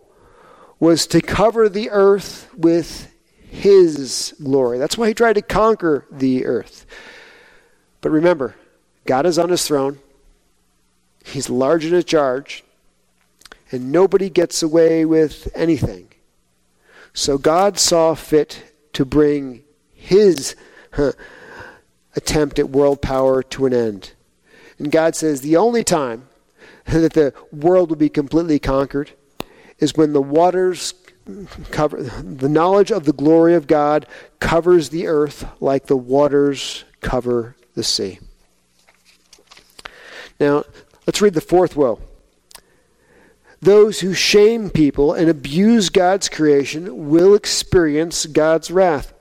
was 0.80 1.08
to 1.08 1.22
cover 1.22 1.68
the 1.68 1.90
earth 1.90 2.50
with 2.56 3.14
his 3.50 4.36
glory. 4.42 4.78
That's 4.78 4.98
why 4.98 5.08
he 5.08 5.14
tried 5.14 5.34
to 5.34 5.42
conquer 5.42 6.06
the 6.12 6.46
earth. 6.46 6.86
But 8.02 8.12
remember, 8.12 8.56
God 9.06 9.26
is 9.26 9.40
on 9.40 9.50
his 9.50 9.66
throne, 9.68 10.00
he's 11.26 11.50
large 11.50 11.86
in 11.86 11.94
his 11.94 12.06
charge, 12.06 12.64
and 13.72 13.92
nobody 13.92 14.30
gets 14.30 14.64
away 14.64 15.06
with 15.06 15.50
anything. 15.56 16.10
So 17.14 17.38
God 17.38 17.80
saw 17.80 18.14
fit 18.16 18.74
to 18.94 19.06
bring 19.06 19.64
his 19.94 20.56
huh, 20.94 21.12
attempt 22.16 22.60
at 22.60 22.70
world 22.70 23.02
power 23.02 23.44
to 23.44 23.66
an 23.66 23.74
end. 23.74 24.14
And 24.78 24.92
God 24.92 25.16
says 25.16 25.42
the 25.42 25.58
only 25.58 25.84
time 25.84 26.28
that 26.86 27.14
the 27.14 27.34
world 27.52 27.90
will 27.90 27.98
be 27.98 28.10
completely 28.10 28.60
conquered 28.60 29.12
is 29.80 29.96
when 29.96 30.14
the 30.14 30.22
waters 30.22 30.94
cover 31.70 32.02
the 32.02 32.50
knowledge 32.50 32.92
of 32.92 33.06
the 33.06 33.14
glory 33.14 33.54
of 33.54 33.68
God 33.68 34.08
covers 34.40 34.90
the 34.90 35.06
earth 35.06 35.46
like 35.60 35.86
the 35.86 35.98
waters 35.98 36.84
cover 37.02 37.56
the 37.76 37.84
sea. 37.84 38.20
Now, 40.40 40.64
let's 41.06 41.22
read 41.22 41.34
the 41.34 41.42
fourth 41.42 41.76
woe. 41.76 42.00
Those 43.62 44.00
who 44.00 44.14
shame 44.14 44.70
people 44.70 45.14
and 45.14 45.30
abuse 45.30 45.90
God's 45.90 46.30
creation 46.30 47.10
will 47.10 47.36
experience 47.36 48.26
God's 48.26 48.72
wrath. 48.72 49.14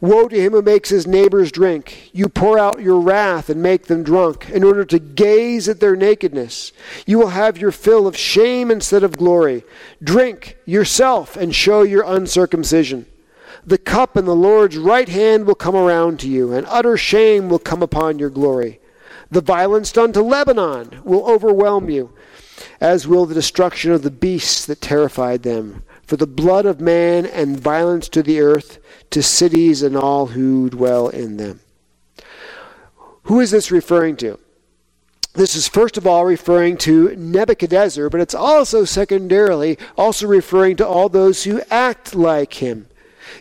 Woe 0.00 0.28
to 0.28 0.40
him 0.40 0.52
who 0.52 0.62
makes 0.62 0.88
his 0.88 1.06
neighbors 1.06 1.50
drink. 1.50 2.10
You 2.12 2.28
pour 2.28 2.58
out 2.58 2.82
your 2.82 3.00
wrath 3.00 3.48
and 3.48 3.62
make 3.62 3.86
them 3.86 4.02
drunk, 4.02 4.50
in 4.50 4.62
order 4.62 4.84
to 4.84 4.98
gaze 4.98 5.68
at 5.68 5.80
their 5.80 5.96
nakedness. 5.96 6.72
You 7.06 7.18
will 7.18 7.28
have 7.28 7.58
your 7.58 7.72
fill 7.72 8.06
of 8.06 8.16
shame 8.16 8.70
instead 8.70 9.02
of 9.02 9.16
glory. 9.16 9.64
Drink 10.02 10.56
yourself 10.64 11.36
and 11.36 11.54
show 11.54 11.82
your 11.82 12.04
uncircumcision. 12.04 13.06
The 13.64 13.78
cup 13.78 14.16
in 14.16 14.24
the 14.24 14.34
Lord's 14.34 14.76
right 14.76 15.08
hand 15.08 15.46
will 15.46 15.54
come 15.54 15.76
around 15.76 16.20
to 16.20 16.28
you, 16.28 16.52
and 16.52 16.66
utter 16.68 16.96
shame 16.96 17.48
will 17.48 17.58
come 17.58 17.82
upon 17.82 18.18
your 18.18 18.30
glory. 18.30 18.80
The 19.30 19.40
violence 19.40 19.92
done 19.92 20.12
to 20.14 20.22
Lebanon 20.22 21.02
will 21.04 21.26
overwhelm 21.26 21.90
you, 21.90 22.12
as 22.80 23.06
will 23.06 23.26
the 23.26 23.34
destruction 23.34 23.92
of 23.92 24.02
the 24.02 24.10
beasts 24.10 24.66
that 24.66 24.80
terrified 24.80 25.42
them. 25.42 25.84
For 26.02 26.16
the 26.16 26.26
blood 26.26 26.66
of 26.66 26.80
man 26.80 27.26
and 27.26 27.60
violence 27.60 28.08
to 28.10 28.22
the 28.22 28.40
earth 28.40 28.78
to 29.10 29.22
cities 29.22 29.82
and 29.82 29.96
all 29.96 30.26
who 30.26 30.70
dwell 30.70 31.08
in 31.08 31.36
them. 31.36 31.60
Who 33.24 33.40
is 33.40 33.50
this 33.50 33.70
referring 33.70 34.16
to? 34.18 34.38
This 35.34 35.54
is 35.54 35.68
first 35.68 35.96
of 35.96 36.06
all 36.06 36.24
referring 36.24 36.78
to 36.78 37.14
Nebuchadnezzar, 37.14 38.08
but 38.10 38.20
it's 38.20 38.34
also 38.34 38.84
secondarily 38.84 39.78
also 39.96 40.26
referring 40.26 40.76
to 40.76 40.86
all 40.86 41.08
those 41.08 41.44
who 41.44 41.60
act 41.70 42.14
like 42.14 42.54
him. 42.54 42.88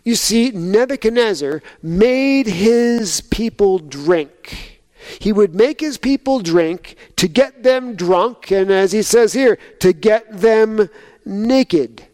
You 0.03 0.15
see, 0.15 0.51
Nebuchadnezzar 0.51 1.63
made 1.81 2.47
his 2.47 3.21
people 3.21 3.79
drink. 3.79 4.76
He 5.19 5.31
would 5.33 5.55
make 5.55 5.79
his 5.79 5.97
people 5.97 6.39
drink 6.39 6.95
to 7.17 7.27
get 7.27 7.63
them 7.63 7.95
drunk, 7.95 8.51
and 8.51 8.71
as 8.71 8.91
he 8.91 9.01
says 9.01 9.33
here, 9.33 9.57
to 9.79 9.93
get 9.93 10.41
them 10.41 10.89
naked. 11.25 12.07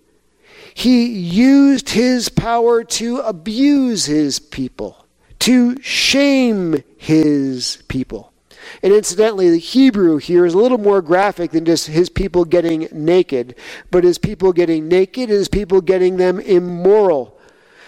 He 0.73 1.05
used 1.05 1.89
his 1.89 2.29
power 2.29 2.83
to 2.83 3.19
abuse 3.19 4.05
his 4.05 4.39
people, 4.39 5.05
to 5.39 5.79
shame 5.81 6.83
his 6.97 7.83
people. 7.87 8.33
And 8.81 8.93
incidentally, 8.93 9.49
the 9.49 9.57
Hebrew 9.57 10.17
here 10.17 10.45
is 10.45 10.53
a 10.53 10.57
little 10.57 10.77
more 10.77 11.01
graphic 11.01 11.51
than 11.51 11.65
just 11.65 11.87
his 11.87 12.09
people 12.09 12.45
getting 12.45 12.87
naked, 12.91 13.55
but 13.91 14.03
his 14.03 14.17
people 14.17 14.53
getting 14.53 14.87
naked 14.87 15.29
is 15.29 15.47
people 15.47 15.81
getting 15.81 16.17
them 16.17 16.39
immoral. 16.39 17.32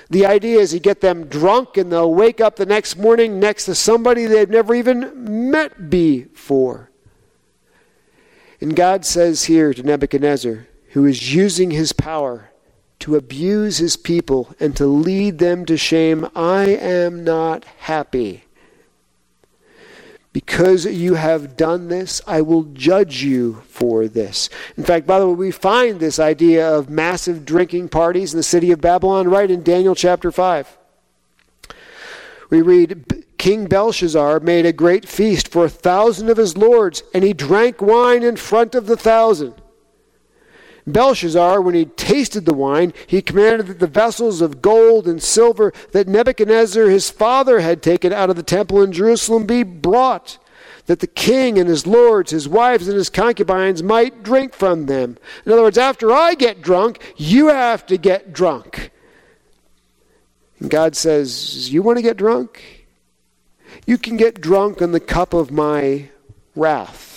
The 0.10 0.26
idea 0.26 0.60
is 0.60 0.74
you 0.74 0.80
get 0.80 1.02
them 1.02 1.26
drunk 1.26 1.78
and 1.78 1.92
they'll 1.92 2.14
wake 2.14 2.40
up 2.40 2.56
the 2.56 2.66
next 2.66 2.98
morning 2.98 3.40
next 3.40 3.66
to 3.66 3.76
somebody 3.76 4.26
they've 4.26 4.50
never 4.50 4.76
even 4.76 5.50
met 5.52 5.90
before. 5.90 6.92
And 8.62 8.76
God 8.76 9.06
says 9.06 9.46
here 9.46 9.74
to 9.74 9.84
Nebuchadnezzar, 9.84 10.68
who 10.90 11.06
is 11.06 11.34
using 11.34 11.72
his 11.72 11.92
power 11.92 12.52
to 13.00 13.16
abuse 13.16 13.78
his 13.78 13.98
people 13.98 14.56
and 14.60 14.76
to 14.78 14.86
lead 14.86 15.40
them 15.40 15.66
to 15.66 15.78
shame. 15.78 16.30
I 16.36 16.68
am 16.68 17.24
not 17.24 17.66
happy. 17.80 18.45
Because 20.36 20.84
you 20.86 21.14
have 21.14 21.56
done 21.56 21.88
this, 21.88 22.22
I 22.28 22.42
will 22.42 22.64
judge 22.64 23.24
you 23.24 23.64
for 23.70 24.10
this. 24.10 24.50
In 24.76 24.84
fact, 24.84 25.08
by 25.08 25.18
the 25.18 25.30
way, 25.30 25.34
we 25.34 25.52
find 25.52 25.98
this 25.98 26.20
idea 26.20 26.70
of 26.70 26.90
massive 26.90 27.46
drinking 27.46 27.88
parties 27.88 28.34
in 28.34 28.38
the 28.38 28.44
city 28.44 28.70
of 28.72 28.82
Babylon 28.82 29.30
right 29.30 29.50
in 29.50 29.64
Daniel 29.64 29.96
chapter 29.96 30.34
5. 30.34 30.78
We 32.50 32.62
read 32.62 33.24
King 33.38 33.68
Belshazzar 33.68 34.42
made 34.42 34.66
a 34.66 34.74
great 34.74 35.08
feast 35.08 35.48
for 35.48 35.64
a 35.64 35.70
thousand 35.70 36.30
of 36.30 36.36
his 36.36 36.58
lords, 36.58 37.02
and 37.14 37.24
he 37.24 37.32
drank 37.32 37.82
wine 37.82 38.22
in 38.22 38.36
front 38.36 38.76
of 38.76 38.88
the 38.88 38.98
thousand. 38.98 39.54
Belshazzar, 40.88 41.62
when 41.62 41.74
he 41.74 41.86
tasted 41.86 42.46
the 42.46 42.54
wine, 42.54 42.94
he 43.08 43.22
commanded 43.22 43.68
that 43.68 43.80
the 43.80 43.88
vessels 43.88 44.40
of 44.42 44.62
gold 44.62 45.08
and 45.08 45.22
silver 45.22 45.74
that 45.94 46.08
Nebuchadnezzar 46.08 46.86
his 46.86 47.10
father 47.10 47.60
had 47.60 47.82
taken 47.82 48.14
out 48.14 48.30
of 48.30 48.36
the 48.36 48.44
temple 48.44 48.82
in 48.84 48.92
Jerusalem 48.92 49.48
be 49.48 49.64
brought, 49.64 50.38
that 50.86 51.00
the 51.00 51.08
king 51.08 51.58
and 51.58 51.68
his 51.68 51.88
lords, 51.88 52.30
his 52.30 52.48
wives, 52.48 52.88
and 52.88 52.96
his 52.96 53.10
concubines 53.10 53.82
might 53.82 54.22
drink 54.22 54.54
from 54.54 54.86
them. 54.86 55.18
In 55.46 55.52
other 55.52 55.64
words, 55.64 55.80
after 55.80 56.12
I 56.12 56.36
get 56.36 56.62
drunk, 56.62 57.02
you 57.18 57.48
have 57.48 57.88
to 57.88 57.98
get 57.98 58.32
drunk. 58.32 58.92
And 60.60 60.70
God 60.70 60.96
says, 60.96 61.74
You 61.74 61.82
want 61.82 61.98
to 61.98 62.04
get 62.04 62.18
drunk? 62.18 62.86
You 63.88 63.98
can 63.98 64.18
get 64.18 64.40
drunk 64.40 64.82
on 64.82 64.92
the 64.92 65.00
cup 65.00 65.34
of 65.34 65.52
my 65.52 66.10
wrath. 66.56 67.15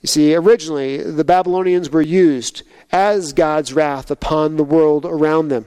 You 0.00 0.06
see, 0.06 0.34
originally, 0.34 0.98
the 0.98 1.24
Babylonians 1.24 1.90
were 1.90 2.02
used 2.02 2.62
as 2.92 3.32
God's 3.32 3.72
wrath 3.72 4.10
upon 4.10 4.56
the 4.56 4.64
world 4.64 5.04
around 5.04 5.48
them. 5.48 5.66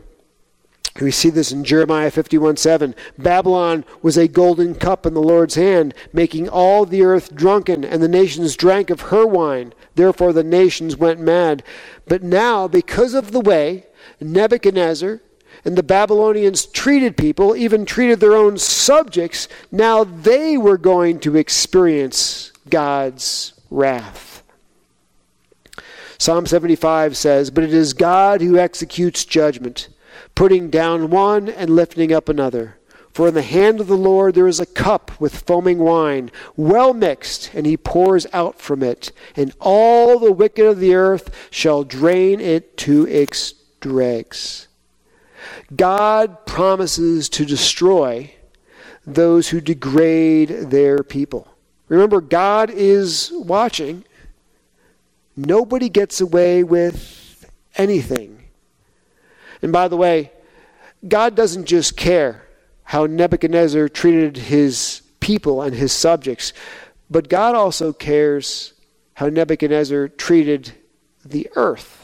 We 1.00 1.12
see 1.12 1.30
this 1.30 1.52
in 1.52 1.64
Jeremiah 1.64 2.12
51 2.12 2.58
7. 2.58 2.96
Babylon 3.18 3.86
was 4.02 4.18
a 4.18 4.28
golden 4.28 4.76
cup 4.76 5.06
in 5.06 5.14
the 5.14 5.22
Lord's 5.22 5.56
hand, 5.56 5.94
making 6.12 6.50
all 6.50 6.86
the 6.86 7.04
earth 7.04 7.34
drunken, 7.34 7.86
and 7.86 8.04
the 8.04 8.10
nations 8.10 8.58
drank 8.58 8.90
of 8.90 9.02
her 9.02 9.26
wine. 9.26 9.74
Therefore 9.96 10.34
the 10.34 10.44
nations 10.44 10.98
went 10.98 11.20
mad. 11.20 11.64
But 12.08 12.24
now, 12.24 12.68
because 12.68 13.14
of 13.14 13.32
the 13.32 13.40
way 13.40 13.86
Nebuchadnezzar 14.20 15.22
and 15.64 15.78
the 15.78 15.84
Babylonians 15.84 16.66
treated 16.66 17.16
people, 17.16 17.56
even 17.56 17.86
treated 17.86 18.20
their 18.20 18.36
own 18.36 18.58
subjects, 18.58 19.48
now 19.72 20.04
they 20.04 20.58
were 20.58 20.78
going 20.78 21.20
to 21.22 21.38
experience 21.38 22.52
God's 22.70 23.54
wrath. 23.72 24.44
Psalm 26.20 26.46
75 26.46 27.18
says, 27.18 27.50
But 27.50 27.64
it 27.64 27.74
is 27.74 27.94
God 27.94 28.42
who 28.42 28.58
executes 28.58 29.26
judgment, 29.26 29.90
putting 30.36 30.70
down 30.70 31.10
one 31.10 31.50
and 31.50 31.72
lifting 31.72 32.14
up 32.14 32.30
another. 32.30 32.78
For 33.14 33.30
in 33.30 33.34
the 33.34 33.42
hand 33.42 33.82
of 33.82 33.88
the 33.88 33.98
Lord 33.98 34.36
there 34.36 34.48
is 34.48 34.60
a 34.60 34.66
cup 34.66 35.20
with 35.20 35.40
foaming 35.40 35.80
wine, 35.80 36.32
well 36.56 36.94
mixed, 36.94 37.52
and 37.54 37.66
he 37.66 37.76
pours 37.76 38.28
out 38.32 38.62
from 38.62 38.84
it, 38.84 39.12
and 39.36 39.54
all 39.60 40.20
the 40.20 40.32
wicked 40.32 40.66
of 40.66 40.80
the 40.80 40.94
earth 40.94 41.50
shall 41.50 41.84
drain 41.84 42.40
it 42.40 42.78
to 42.78 43.08
its 43.08 43.54
dregs. 43.80 44.68
God 45.76 46.46
promises 46.46 47.30
to 47.30 47.46
destroy 47.46 48.34
those 49.06 49.50
who 49.50 49.60
degrade 49.60 50.70
their 50.70 51.00
people. 51.00 51.51
Remember, 51.92 52.22
God 52.22 52.70
is 52.70 53.34
watching. 53.36 54.06
Nobody 55.36 55.90
gets 55.90 56.22
away 56.22 56.64
with 56.64 57.52
anything. 57.76 58.46
And 59.62 59.74
by 59.74 59.90
the 59.90 59.98
way, 59.98 60.32
God 61.06 61.36
doesn't 61.36 61.66
just 61.66 61.98
care 61.98 62.48
how 62.84 63.08
Nebuchadnezzar 63.08 63.90
treated 63.90 64.38
his 64.38 65.02
people 65.20 65.62
and 65.62 65.76
his 65.76 65.92
subjects, 65.92 66.54
but 67.10 67.28
God 67.28 67.56
also 67.56 67.92
cares 67.92 68.72
how 69.16 69.28
Nebuchadnezzar 69.28 70.08
treated 70.08 70.72
the 71.26 71.50
earth. 71.58 72.01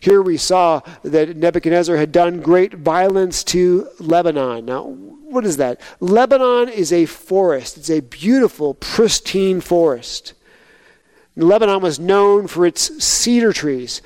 Here 0.00 0.22
we 0.22 0.36
saw 0.36 0.80
that 1.02 1.36
Nebuchadnezzar 1.36 1.96
had 1.96 2.12
done 2.12 2.40
great 2.40 2.74
violence 2.74 3.44
to 3.44 3.88
Lebanon. 3.98 4.64
Now, 4.64 4.84
what 4.84 5.44
is 5.44 5.56
that? 5.56 5.80
Lebanon 6.00 6.68
is 6.68 6.92
a 6.92 7.06
forest, 7.06 7.78
it's 7.78 7.90
a 7.90 8.00
beautiful, 8.00 8.74
pristine 8.74 9.60
forest. 9.60 10.34
Lebanon 11.34 11.80
was 11.80 11.98
known 11.98 12.46
for 12.46 12.66
its 12.66 13.02
cedar 13.02 13.52
trees, 13.52 14.02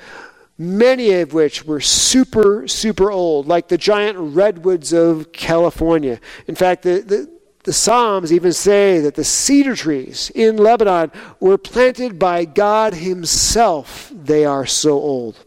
many 0.57 1.11
of 1.13 1.33
which 1.33 1.65
were 1.65 1.81
super, 1.81 2.67
super 2.67 3.11
old, 3.11 3.47
like 3.47 3.67
the 3.67 3.77
giant 3.77 4.17
redwoods 4.17 4.93
of 4.93 5.31
California. 5.33 6.19
In 6.47 6.55
fact, 6.55 6.83
the, 6.83 7.01
the, 7.01 7.29
the 7.63 7.73
Psalms 7.73 8.31
even 8.31 8.53
say 8.53 8.99
that 9.01 9.15
the 9.15 9.25
cedar 9.25 9.75
trees 9.75 10.31
in 10.33 10.55
Lebanon 10.55 11.11
were 11.41 11.57
planted 11.57 12.17
by 12.17 12.45
God 12.45 12.93
Himself. 12.93 14.09
They 14.15 14.45
are 14.45 14.65
so 14.65 14.93
old. 14.93 15.43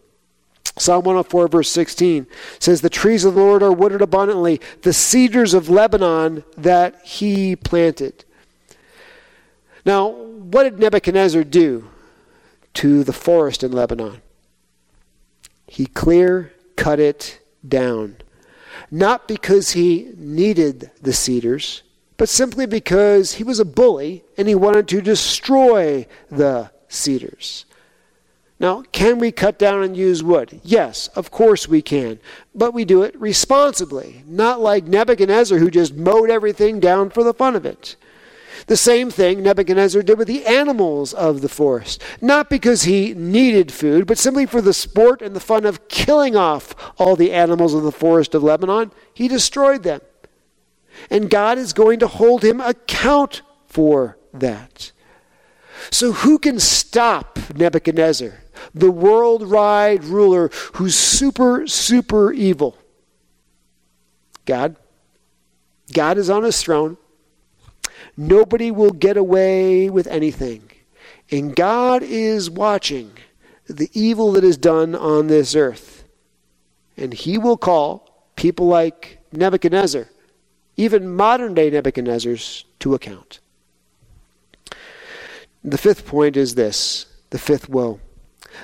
Psalm 0.77 1.03
104, 1.03 1.47
verse 1.47 1.69
16 1.69 2.27
says, 2.59 2.81
The 2.81 2.89
trees 2.89 3.25
of 3.25 3.35
the 3.35 3.41
Lord 3.41 3.61
are 3.61 3.73
wooded 3.73 4.01
abundantly, 4.01 4.61
the 4.83 4.93
cedars 4.93 5.53
of 5.53 5.69
Lebanon 5.69 6.43
that 6.57 7.01
he 7.03 7.55
planted. 7.55 8.23
Now, 9.85 10.09
what 10.09 10.63
did 10.63 10.79
Nebuchadnezzar 10.79 11.43
do 11.43 11.89
to 12.75 13.03
the 13.03 13.13
forest 13.13 13.63
in 13.63 13.71
Lebanon? 13.71 14.21
He 15.67 15.85
clear 15.85 16.53
cut 16.75 16.99
it 16.99 17.39
down. 17.67 18.17
Not 18.89 19.27
because 19.27 19.71
he 19.71 20.11
needed 20.17 20.91
the 21.01 21.13
cedars, 21.13 21.83
but 22.17 22.29
simply 22.29 22.65
because 22.65 23.33
he 23.33 23.43
was 23.43 23.59
a 23.59 23.65
bully 23.65 24.23
and 24.37 24.47
he 24.47 24.55
wanted 24.55 24.87
to 24.89 25.01
destroy 25.01 26.07
the 26.29 26.71
cedars. 26.87 27.65
Now, 28.61 28.83
can 28.91 29.17
we 29.17 29.31
cut 29.31 29.57
down 29.57 29.81
and 29.81 29.97
use 29.97 30.21
wood? 30.21 30.61
Yes, 30.63 31.07
of 31.15 31.31
course 31.31 31.67
we 31.67 31.81
can. 31.81 32.19
But 32.53 32.75
we 32.75 32.85
do 32.85 33.01
it 33.01 33.19
responsibly, 33.19 34.23
not 34.27 34.61
like 34.61 34.83
Nebuchadnezzar 34.83 35.57
who 35.57 35.71
just 35.71 35.95
mowed 35.95 36.29
everything 36.29 36.79
down 36.79 37.09
for 37.09 37.23
the 37.23 37.33
fun 37.33 37.55
of 37.55 37.65
it. 37.65 37.95
The 38.67 38.77
same 38.77 39.09
thing 39.09 39.41
Nebuchadnezzar 39.41 40.03
did 40.03 40.19
with 40.19 40.27
the 40.27 40.45
animals 40.45 41.11
of 41.11 41.41
the 41.41 41.49
forest. 41.49 42.03
Not 42.21 42.51
because 42.51 42.83
he 42.83 43.15
needed 43.15 43.71
food, 43.71 44.05
but 44.05 44.19
simply 44.19 44.45
for 44.45 44.61
the 44.61 44.75
sport 44.75 45.23
and 45.23 45.35
the 45.35 45.39
fun 45.39 45.65
of 45.65 45.87
killing 45.87 46.35
off 46.35 46.75
all 46.99 47.15
the 47.15 47.31
animals 47.31 47.73
of 47.73 47.81
the 47.81 47.91
forest 47.91 48.35
of 48.35 48.43
Lebanon, 48.43 48.91
he 49.11 49.27
destroyed 49.27 49.81
them. 49.81 50.01
And 51.09 51.31
God 51.31 51.57
is 51.57 51.73
going 51.73 51.97
to 51.97 52.07
hold 52.07 52.45
him 52.45 52.61
account 52.61 53.41
for 53.65 54.19
that. 54.31 54.91
So, 55.89 56.11
who 56.11 56.37
can 56.37 56.59
stop 56.59 57.39
Nebuchadnezzar? 57.55 58.40
The 58.73 58.91
worldwide 58.91 60.03
ruler 60.03 60.49
who's 60.73 60.95
super, 60.95 61.67
super 61.67 62.31
evil. 62.31 62.77
God. 64.45 64.75
God 65.93 66.17
is 66.17 66.29
on 66.29 66.43
his 66.43 66.61
throne. 66.61 66.97
Nobody 68.15 68.71
will 68.71 68.91
get 68.91 69.17
away 69.17 69.89
with 69.89 70.07
anything. 70.07 70.69
And 71.29 71.55
God 71.55 72.03
is 72.03 72.49
watching 72.49 73.13
the 73.67 73.89
evil 73.93 74.33
that 74.33 74.43
is 74.43 74.57
done 74.57 74.95
on 74.95 75.27
this 75.27 75.55
earth. 75.55 76.03
And 76.97 77.13
he 77.13 77.37
will 77.37 77.57
call 77.57 78.27
people 78.35 78.67
like 78.67 79.19
Nebuchadnezzar, 79.31 80.09
even 80.77 81.15
modern 81.15 81.53
day 81.53 81.71
Nebuchadnezzars, 81.71 82.65
to 82.79 82.93
account. 82.93 83.39
The 85.63 85.77
fifth 85.77 86.05
point 86.05 86.35
is 86.35 86.55
this 86.55 87.05
the 87.29 87.39
fifth 87.39 87.69
woe. 87.69 87.99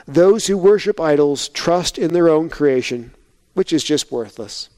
Those 0.07 0.47
who 0.47 0.57
worship 0.57 0.99
idols 0.99 1.49
trust 1.49 1.97
in 1.97 2.13
their 2.13 2.29
own 2.29 2.49
creation, 2.49 3.13
which 3.53 3.73
is 3.73 3.83
just 3.83 4.11
worthless. 4.11 4.69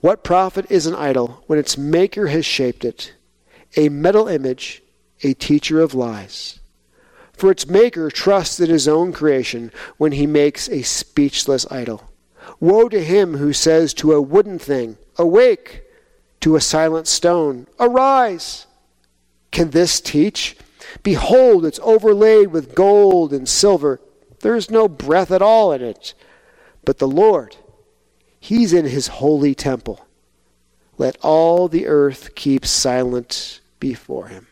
What 0.00 0.22
profit 0.22 0.70
is 0.70 0.86
an 0.86 0.94
idol 0.94 1.42
when 1.46 1.58
its 1.58 1.76
maker 1.76 2.28
has 2.28 2.46
shaped 2.46 2.84
it? 2.84 3.14
A 3.76 3.88
metal 3.88 4.28
image, 4.28 4.82
a 5.22 5.34
teacher 5.34 5.80
of 5.80 5.94
lies. 5.94 6.60
For 7.32 7.50
its 7.50 7.66
maker 7.66 8.10
trusts 8.10 8.60
in 8.60 8.70
his 8.70 8.88
own 8.88 9.12
creation 9.12 9.72
when 9.96 10.12
he 10.12 10.26
makes 10.26 10.68
a 10.68 10.82
speechless 10.82 11.66
idol. 11.70 12.10
Woe 12.60 12.88
to 12.88 13.02
him 13.02 13.36
who 13.36 13.52
says 13.52 13.92
to 13.94 14.12
a 14.12 14.22
wooden 14.22 14.58
thing, 14.58 14.96
Awake! 15.16 15.82
To 16.40 16.56
a 16.56 16.60
silent 16.60 17.08
stone, 17.08 17.66
Arise! 17.78 18.66
Can 19.50 19.70
this 19.70 20.00
teach? 20.00 20.56
Behold, 21.02 21.64
it's 21.64 21.80
overlaid 21.82 22.48
with 22.48 22.74
gold 22.74 23.32
and 23.32 23.48
silver. 23.48 24.00
There 24.40 24.56
is 24.56 24.70
no 24.70 24.88
breath 24.88 25.30
at 25.30 25.42
all 25.42 25.72
in 25.72 25.82
it. 25.82 26.14
But 26.84 26.98
the 26.98 27.08
Lord, 27.08 27.56
He's 28.40 28.72
in 28.72 28.84
His 28.84 29.08
holy 29.08 29.54
temple. 29.54 30.06
Let 30.96 31.16
all 31.22 31.68
the 31.68 31.86
earth 31.86 32.34
keep 32.34 32.66
silent 32.66 33.60
before 33.78 34.28
Him. 34.28 34.46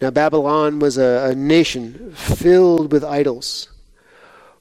Now, 0.00 0.10
Babylon 0.10 0.78
was 0.78 0.98
a, 0.98 1.30
a 1.30 1.34
nation 1.34 2.12
filled 2.12 2.92
with 2.92 3.02
idols. 3.02 3.68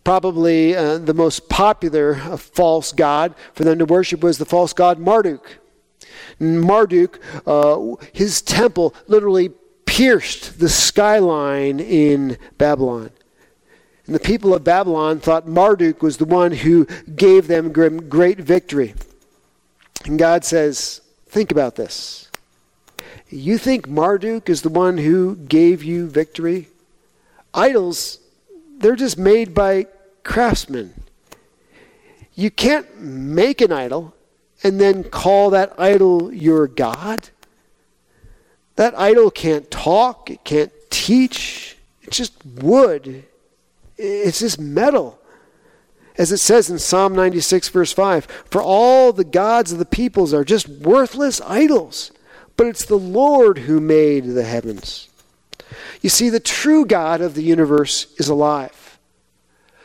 Probably 0.06 0.76
uh, 0.76 1.00
the 1.00 1.14
most 1.14 1.50
popular 1.50 2.16
uh, 2.16 2.38
false 2.38 2.92
god 2.92 3.34
for 3.54 3.64
them 3.64 3.80
to 3.80 3.86
worship 3.86 4.22
was 4.22 4.38
the 4.38 4.46
false 4.46 4.72
god 4.72 5.00
Marduk. 5.00 5.58
Marduk, 6.40 7.20
uh, 7.46 7.96
his 8.14 8.42
temple 8.42 8.94
literally 9.08 9.50
pierced 9.86 10.60
the 10.60 10.70
skyline 10.70 11.80
in 11.80 12.38
Babylon. 12.58 13.12
And 14.06 14.14
the 14.14 14.20
people 14.20 14.54
of 14.54 14.64
Babylon 14.64 15.20
thought 15.20 15.48
Marduk 15.48 16.02
was 16.04 16.18
the 16.18 16.26
one 16.26 16.52
who 16.52 16.86
gave 17.16 17.48
them 17.48 17.72
great 17.72 18.38
victory. 18.40 18.94
And 20.06 20.20
God 20.20 20.46
says, 20.46 21.02
Think 21.28 21.52
about 21.52 21.76
this. 21.76 22.30
You 23.30 23.58
think 23.58 23.90
Marduk 23.90 24.50
is 24.50 24.62
the 24.62 24.70
one 24.70 24.98
who 24.98 25.36
gave 25.36 25.84
you 25.84 26.08
victory? 26.08 26.70
Idols, 27.54 28.20
they're 28.78 28.96
just 28.96 29.18
made 29.18 29.54
by 29.54 29.88
craftsmen. 30.24 30.94
You 32.36 32.52
can't 32.52 33.00
make 33.00 33.60
an 33.60 33.72
idol 33.72 34.15
and 34.66 34.82
then 34.82 35.04
call 35.04 35.52
that 35.52 35.76
idol 35.78 36.34
your 36.34 36.68
God? 36.68 37.30
That 38.78 38.98
idol 38.98 39.30
can't 39.30 39.70
talk, 39.70 40.32
it 40.32 40.44
can't 40.44 40.72
teach, 40.90 41.78
it's 42.02 42.18
just 42.18 42.34
wood, 42.44 43.26
it's 43.96 44.40
just 44.40 44.60
metal. 44.60 45.20
As 46.18 46.32
it 46.32 46.40
says 46.40 46.72
in 46.72 46.80
Psalm 46.80 47.14
96, 47.14 47.70
verse 47.70 47.94
5 47.94 48.26
For 48.26 48.60
all 48.60 49.14
the 49.14 49.24
gods 49.24 49.72
of 49.72 49.78
the 49.78 49.86
peoples 49.86 50.34
are 50.34 50.44
just 50.44 50.68
worthless 50.68 51.42
idols, 51.42 52.12
but 52.58 52.66
it's 52.66 52.86
the 52.86 52.98
Lord 52.98 53.60
who 53.60 53.80
made 53.80 54.26
the 54.26 54.44
heavens. 54.44 55.10
You 56.02 56.10
see, 56.10 56.30
the 56.30 56.40
true 56.40 56.88
God 56.88 57.22
of 57.22 57.36
the 57.36 57.44
universe 57.44 58.08
is 58.18 58.30
alive. 58.30 58.98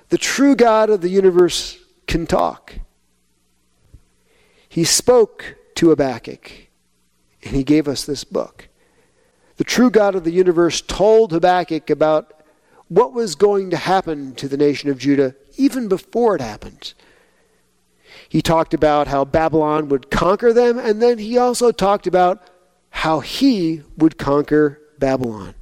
The 0.09 0.19
true 0.19 0.57
God 0.57 0.89
of 0.89 1.03
the 1.03 1.11
universe 1.11 1.79
can 2.07 2.27
talk 2.27 2.77
he 4.71 4.85
spoke 4.85 5.57
to 5.75 5.91
Habakkuk, 5.91 6.53
and 7.43 7.57
he 7.57 7.65
gave 7.65 7.89
us 7.89 8.05
this 8.05 8.23
book. 8.23 8.69
The 9.57 9.65
true 9.65 9.91
God 9.91 10.15
of 10.15 10.23
the 10.23 10.31
universe 10.31 10.81
told 10.81 11.33
Habakkuk 11.33 11.91
about 11.91 12.45
what 12.87 13.13
was 13.13 13.35
going 13.35 13.71
to 13.71 13.77
happen 13.77 14.33
to 14.37 14.47
the 14.47 14.57
nation 14.57 14.89
of 14.89 14.97
Judah 14.97 15.35
even 15.57 15.89
before 15.89 16.37
it 16.37 16.41
happened. 16.41 16.95
He 18.29 18.41
talked 18.41 18.73
about 18.73 19.09
how 19.09 19.25
Babylon 19.25 19.89
would 19.89 20.09
conquer 20.09 20.53
them, 20.53 20.79
and 20.79 21.03
then 21.03 21.19
he 21.19 21.37
also 21.37 21.73
talked 21.73 22.07
about 22.07 22.49
how 22.91 23.19
he 23.19 23.83
would 23.99 24.19
conquer 24.19 24.81
Babylon. 25.01 25.57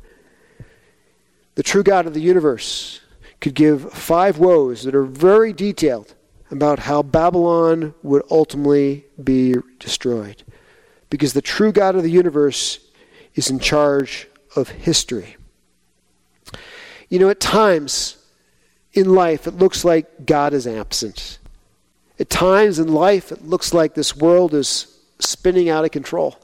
The 1.55 1.63
true 1.63 1.83
God 1.83 2.07
of 2.07 2.13
the 2.13 2.21
universe 2.21 3.01
could 3.41 3.55
give 3.55 3.91
five 3.91 4.39
woes 4.39 4.83
that 4.83 4.95
are 4.95 5.05
very 5.05 5.55
detailed 5.55 6.15
about 6.51 6.79
how 6.81 7.03
Babylon 7.03 7.95
would 8.03 8.23
ultimately 8.31 9.05
be 9.23 9.55
destroyed. 9.79 10.43
Because 11.11 11.33
the 11.33 11.43
true 11.43 11.73
God 11.73 11.95
of 11.95 12.03
the 12.03 12.11
universe 12.11 12.81
is 13.35 13.51
in 13.51 13.59
charge 13.59 14.29
of 14.57 14.69
history. 14.69 15.37
You 17.09 17.19
know, 17.19 17.29
at 17.29 17.41
times 17.41 18.17
in 18.93 19.15
life, 19.15 19.47
it 19.47 19.55
looks 19.55 19.85
like 19.85 20.27
God 20.27 20.53
is 20.53 20.67
absent. 20.67 21.39
At 22.19 22.31
times 22.31 22.79
in 22.79 22.93
life, 22.93 23.31
it 23.31 23.45
looks 23.45 23.73
like 23.73 23.95
this 23.95 24.17
world 24.17 24.55
is 24.55 24.99
spinning 25.19 25.69
out 25.69 25.85
of 25.85 25.91
control. 25.91 26.37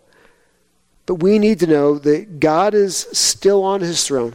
But 1.07 1.17
we 1.17 1.39
need 1.39 1.61
to 1.61 1.67
know 1.67 1.99
that 1.99 2.41
God 2.41 2.75
is 2.75 3.09
still 3.13 3.63
on 3.63 3.81
his 3.81 4.07
throne. 4.07 4.35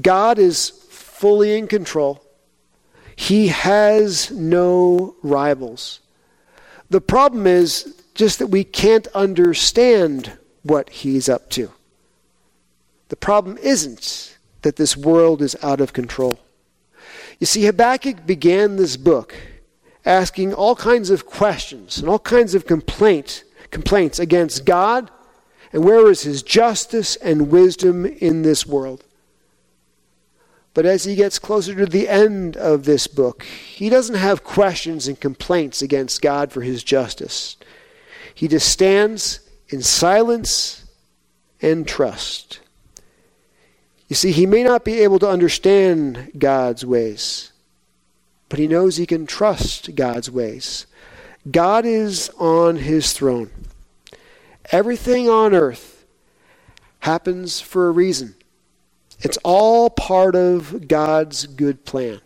God 0.00 0.38
is 0.38 0.70
fully 0.70 1.56
in 1.56 1.68
control. 1.68 2.21
He 3.16 3.48
has 3.48 4.30
no 4.30 5.14
rivals. 5.22 6.00
The 6.90 7.00
problem 7.00 7.46
is 7.46 8.02
just 8.14 8.38
that 8.38 8.48
we 8.48 8.64
can't 8.64 9.06
understand 9.08 10.36
what 10.62 10.90
he's 10.90 11.28
up 11.28 11.50
to. 11.50 11.70
The 13.08 13.16
problem 13.16 13.58
isn't 13.58 14.38
that 14.62 14.76
this 14.76 14.96
world 14.96 15.42
is 15.42 15.56
out 15.62 15.80
of 15.80 15.92
control. 15.92 16.38
You 17.38 17.46
see, 17.46 17.64
Habakkuk 17.64 18.26
began 18.26 18.76
this 18.76 18.96
book 18.96 19.34
asking 20.04 20.54
all 20.54 20.76
kinds 20.76 21.10
of 21.10 21.26
questions 21.26 21.98
and 21.98 22.08
all 22.08 22.18
kinds 22.18 22.54
of 22.54 22.66
complaint, 22.66 23.44
complaints 23.70 24.18
against 24.18 24.64
God 24.64 25.10
and 25.72 25.84
where 25.84 26.10
is 26.10 26.22
his 26.22 26.42
justice 26.42 27.16
and 27.16 27.50
wisdom 27.50 28.04
in 28.04 28.42
this 28.42 28.66
world. 28.66 29.04
But 30.74 30.86
as 30.86 31.04
he 31.04 31.14
gets 31.14 31.38
closer 31.38 31.74
to 31.74 31.86
the 31.86 32.08
end 32.08 32.56
of 32.56 32.84
this 32.84 33.06
book, 33.06 33.42
he 33.42 33.88
doesn't 33.90 34.16
have 34.16 34.42
questions 34.42 35.06
and 35.06 35.20
complaints 35.20 35.82
against 35.82 36.22
God 36.22 36.50
for 36.50 36.62
his 36.62 36.82
justice. 36.82 37.56
He 38.34 38.48
just 38.48 38.70
stands 38.70 39.40
in 39.68 39.82
silence 39.82 40.86
and 41.60 41.86
trust. 41.86 42.60
You 44.08 44.16
see, 44.16 44.32
he 44.32 44.46
may 44.46 44.62
not 44.62 44.84
be 44.84 45.00
able 45.00 45.18
to 45.20 45.28
understand 45.28 46.32
God's 46.38 46.84
ways, 46.84 47.52
but 48.48 48.58
he 48.58 48.66
knows 48.66 48.96
he 48.96 49.06
can 49.06 49.26
trust 49.26 49.94
God's 49.94 50.30
ways. 50.30 50.86
God 51.50 51.84
is 51.84 52.30
on 52.38 52.76
his 52.76 53.12
throne. 53.12 53.50
Everything 54.70 55.28
on 55.28 55.54
earth 55.54 56.04
happens 57.00 57.60
for 57.60 57.88
a 57.88 57.92
reason. 57.92 58.34
It's 59.22 59.38
all 59.44 59.88
part 59.88 60.34
of 60.34 60.88
God's 60.88 61.46
good 61.46 61.84
plan, 61.84 62.20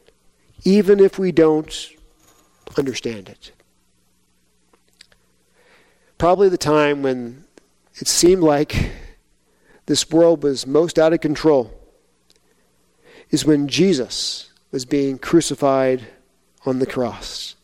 even 0.64 0.98
if 0.98 1.18
we 1.18 1.30
don't 1.30 1.90
understand 2.78 3.28
it. 3.28 3.52
Probably 6.16 6.48
the 6.48 6.56
time 6.56 7.02
when 7.02 7.44
it 7.96 8.08
seemed 8.08 8.42
like 8.42 8.92
this 9.84 10.10
world 10.10 10.42
was 10.42 10.66
most 10.66 10.98
out 10.98 11.12
of 11.12 11.20
control 11.20 11.70
is 13.30 13.44
when 13.44 13.68
Jesus 13.68 14.50
was 14.70 14.86
being 14.86 15.18
crucified 15.18 16.06
on 16.64 16.78
the 16.78 16.86
cross. 16.86 17.56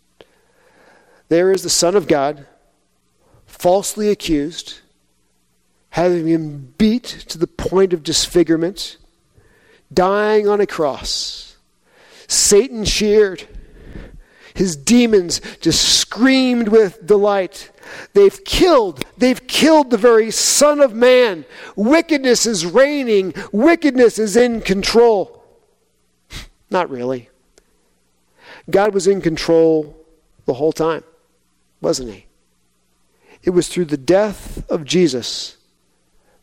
There 1.29 1.51
is 1.51 1.63
the 1.63 1.71
Son 1.71 1.97
of 1.97 2.07
God, 2.07 2.47
falsely 3.47 4.11
accused, 4.11 4.81
having 5.91 6.27
been 6.27 6.75
beat 6.77 7.05
to 7.05 7.39
the 7.39 7.47
point 7.47 7.95
of 7.95 8.03
disfigurement 8.03 8.99
dying 9.95 10.49
on 10.49 10.61
a 10.61 10.67
cross. 10.67 11.57
Satan 12.27 12.85
cheered. 12.85 13.47
His 14.55 14.77
demons 14.77 15.41
just 15.61 15.99
screamed 15.99 16.69
with 16.69 17.07
delight. 17.07 17.71
They've 18.13 18.45
killed, 18.45 19.05
they've 19.17 19.47
killed 19.47 19.91
the 19.91 19.97
very 19.97 20.31
Son 20.31 20.81
of 20.81 20.95
Man. 20.95 21.45
Wickedness 21.75 22.47
is 22.47 22.67
reigning, 22.67 23.35
wickedness 23.51 24.19
is 24.19 24.37
in 24.37 24.61
control. 24.61 25.43
Not 26.71 26.91
really. 26.91 27.31
God 28.71 28.95
was 28.95 29.07
in 29.07 29.21
control 29.21 29.97
the 30.45 30.55
whole 30.55 30.73
time, 30.73 31.05
wasn't 31.81 32.13
he? 32.13 32.27
It 33.43 33.51
was 33.51 33.69
through 33.69 33.87
the 33.87 33.97
death 33.97 34.69
of 34.71 34.85
Jesus 34.85 35.57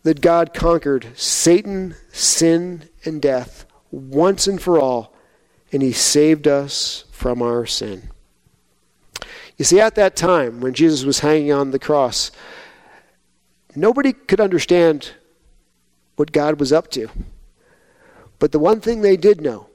that 0.04 0.22
God 0.22 0.54
conquered 0.54 1.08
Satan, 1.16 1.96
sin, 2.12 2.89
and 3.06 3.22
death 3.22 3.66
once 3.92 4.48
and 4.48 4.62
for 4.62 4.80
all, 4.80 5.14
and 5.72 5.82
he 5.82 5.92
saved 5.92 6.48
us 6.48 7.06
from 7.12 7.42
our 7.42 7.66
sin. 7.66 8.10
You 9.58 9.66
see, 9.66 9.80
at 9.80 9.96
that 9.96 10.16
time, 10.16 10.62
when 10.62 10.74
Jesus 10.74 11.04
was 11.04 11.20
hanging 11.20 11.52
on 11.52 11.72
the 11.72 11.80
cross, 11.80 12.32
nobody 13.76 14.14
could 14.14 14.40
understand 14.40 15.12
what 16.16 16.32
God 16.32 16.60
was 16.60 16.72
up 16.72 16.90
to. 16.92 17.10
But 18.40 18.54
the 18.54 18.60
one 18.60 18.80
thing 18.80 19.02
they 19.02 19.18
did 19.18 19.42
know, 19.42 19.68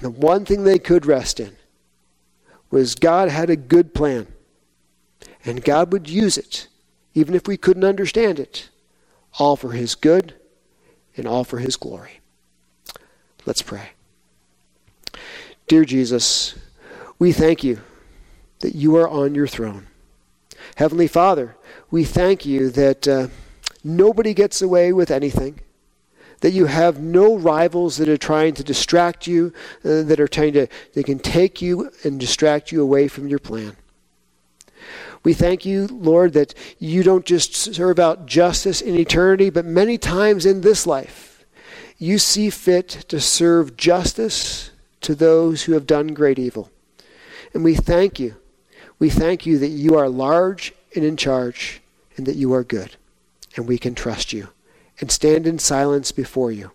the 0.00 0.10
one 0.10 0.44
thing 0.44 0.64
they 0.64 0.78
could 0.78 1.06
rest 1.06 1.38
in, 1.38 1.56
was 2.70 2.96
God 2.96 3.28
had 3.28 3.50
a 3.50 3.56
good 3.56 3.94
plan. 3.94 4.26
And 5.44 5.62
God 5.62 5.92
would 5.92 6.08
use 6.08 6.36
it, 6.36 6.66
even 7.14 7.34
if 7.34 7.46
we 7.46 7.56
couldn't 7.56 7.84
understand 7.84 8.40
it, 8.40 8.70
all 9.38 9.56
for 9.56 9.72
His 9.72 9.94
good 9.94 10.34
and 11.16 11.26
all 11.26 11.44
for 11.44 11.58
His 11.58 11.76
glory. 11.76 12.20
Let's 13.46 13.62
pray. 13.62 13.90
Dear 15.66 15.84
Jesus, 15.84 16.54
we 17.18 17.32
thank 17.32 17.62
you 17.62 17.80
that 18.60 18.74
you 18.74 18.96
are 18.96 19.08
on 19.08 19.34
your 19.34 19.46
throne. 19.46 19.86
Heavenly 20.76 21.08
Father, 21.08 21.56
we 21.90 22.04
thank 22.04 22.46
you 22.46 22.70
that 22.70 23.06
uh, 23.06 23.28
nobody 23.82 24.32
gets 24.32 24.62
away 24.62 24.92
with 24.92 25.10
anything, 25.10 25.60
that 26.40 26.52
you 26.52 26.66
have 26.66 27.00
no 27.00 27.36
rivals 27.36 27.98
that 27.98 28.08
are 28.08 28.16
trying 28.16 28.54
to 28.54 28.64
distract 28.64 29.26
you, 29.26 29.52
uh, 29.84 30.02
that 30.02 30.20
are 30.20 30.28
trying 30.28 30.54
to, 30.54 30.66
they 30.94 31.02
can 31.02 31.18
take 31.18 31.60
you 31.60 31.90
and 32.02 32.18
distract 32.18 32.72
you 32.72 32.82
away 32.82 33.08
from 33.08 33.28
your 33.28 33.38
plan. 33.38 33.76
We 35.22 35.34
thank 35.34 35.64
you, 35.64 35.86
Lord, 35.86 36.32
that 36.34 36.54
you 36.78 37.02
don't 37.02 37.24
just 37.24 37.54
serve 37.54 37.98
out 37.98 38.26
justice 38.26 38.80
in 38.80 38.94
eternity, 38.96 39.50
but 39.50 39.64
many 39.64 39.96
times 39.98 40.44
in 40.44 40.62
this 40.62 40.86
life 40.86 41.33
you 41.98 42.18
see 42.18 42.50
fit 42.50 42.88
to 43.08 43.20
serve 43.20 43.76
justice 43.76 44.70
to 45.00 45.14
those 45.14 45.64
who 45.64 45.72
have 45.72 45.86
done 45.86 46.08
great 46.08 46.38
evil. 46.38 46.70
And 47.52 47.62
we 47.62 47.74
thank 47.74 48.18
you. 48.18 48.36
We 48.98 49.10
thank 49.10 49.46
you 49.46 49.58
that 49.58 49.68
you 49.68 49.96
are 49.96 50.08
large 50.08 50.72
and 50.94 51.04
in 51.04 51.16
charge 51.16 51.80
and 52.16 52.26
that 52.26 52.36
you 52.36 52.52
are 52.52 52.64
good. 52.64 52.96
And 53.56 53.68
we 53.68 53.78
can 53.78 53.94
trust 53.94 54.32
you 54.32 54.48
and 55.00 55.10
stand 55.10 55.46
in 55.46 55.58
silence 55.58 56.10
before 56.12 56.50
you. 56.50 56.72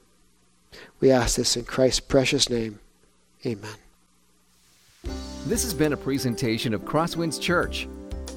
We 1.00 1.12
ask 1.12 1.38
this 1.38 1.58
in 1.58 1.66
Christ's 1.66 2.02
precious 2.02 2.50
name. 2.50 2.80
Amen. 3.46 3.76
This 5.46 5.64
has 5.64 5.74
been 5.74 5.94
a 5.94 5.98
presentation 5.98 6.74
of 6.74 6.82
Crosswinds 6.82 7.42
Church. 7.42 7.88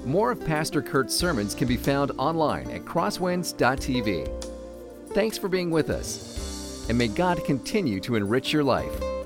More 0.05 0.31
of 0.31 0.45
Pastor 0.45 0.83
Kurt's 0.83 1.15
sermons 1.15 1.55
can 1.55 1.69
be 1.69 1.77
found 1.77 2.13
online 2.13 2.71
at 2.71 2.85
crosswinds.tv. 2.85 4.29
Thanks 5.13 5.39
for 5.39 5.49
being 5.49 5.71
with 5.71 5.91
us 5.91 6.52
and 6.89 6.99
may 6.99 7.09
God 7.09 7.45
continue 7.45 8.01
to 8.01 8.17
enrich 8.17 8.53
your 8.53 8.65
life. 8.65 9.22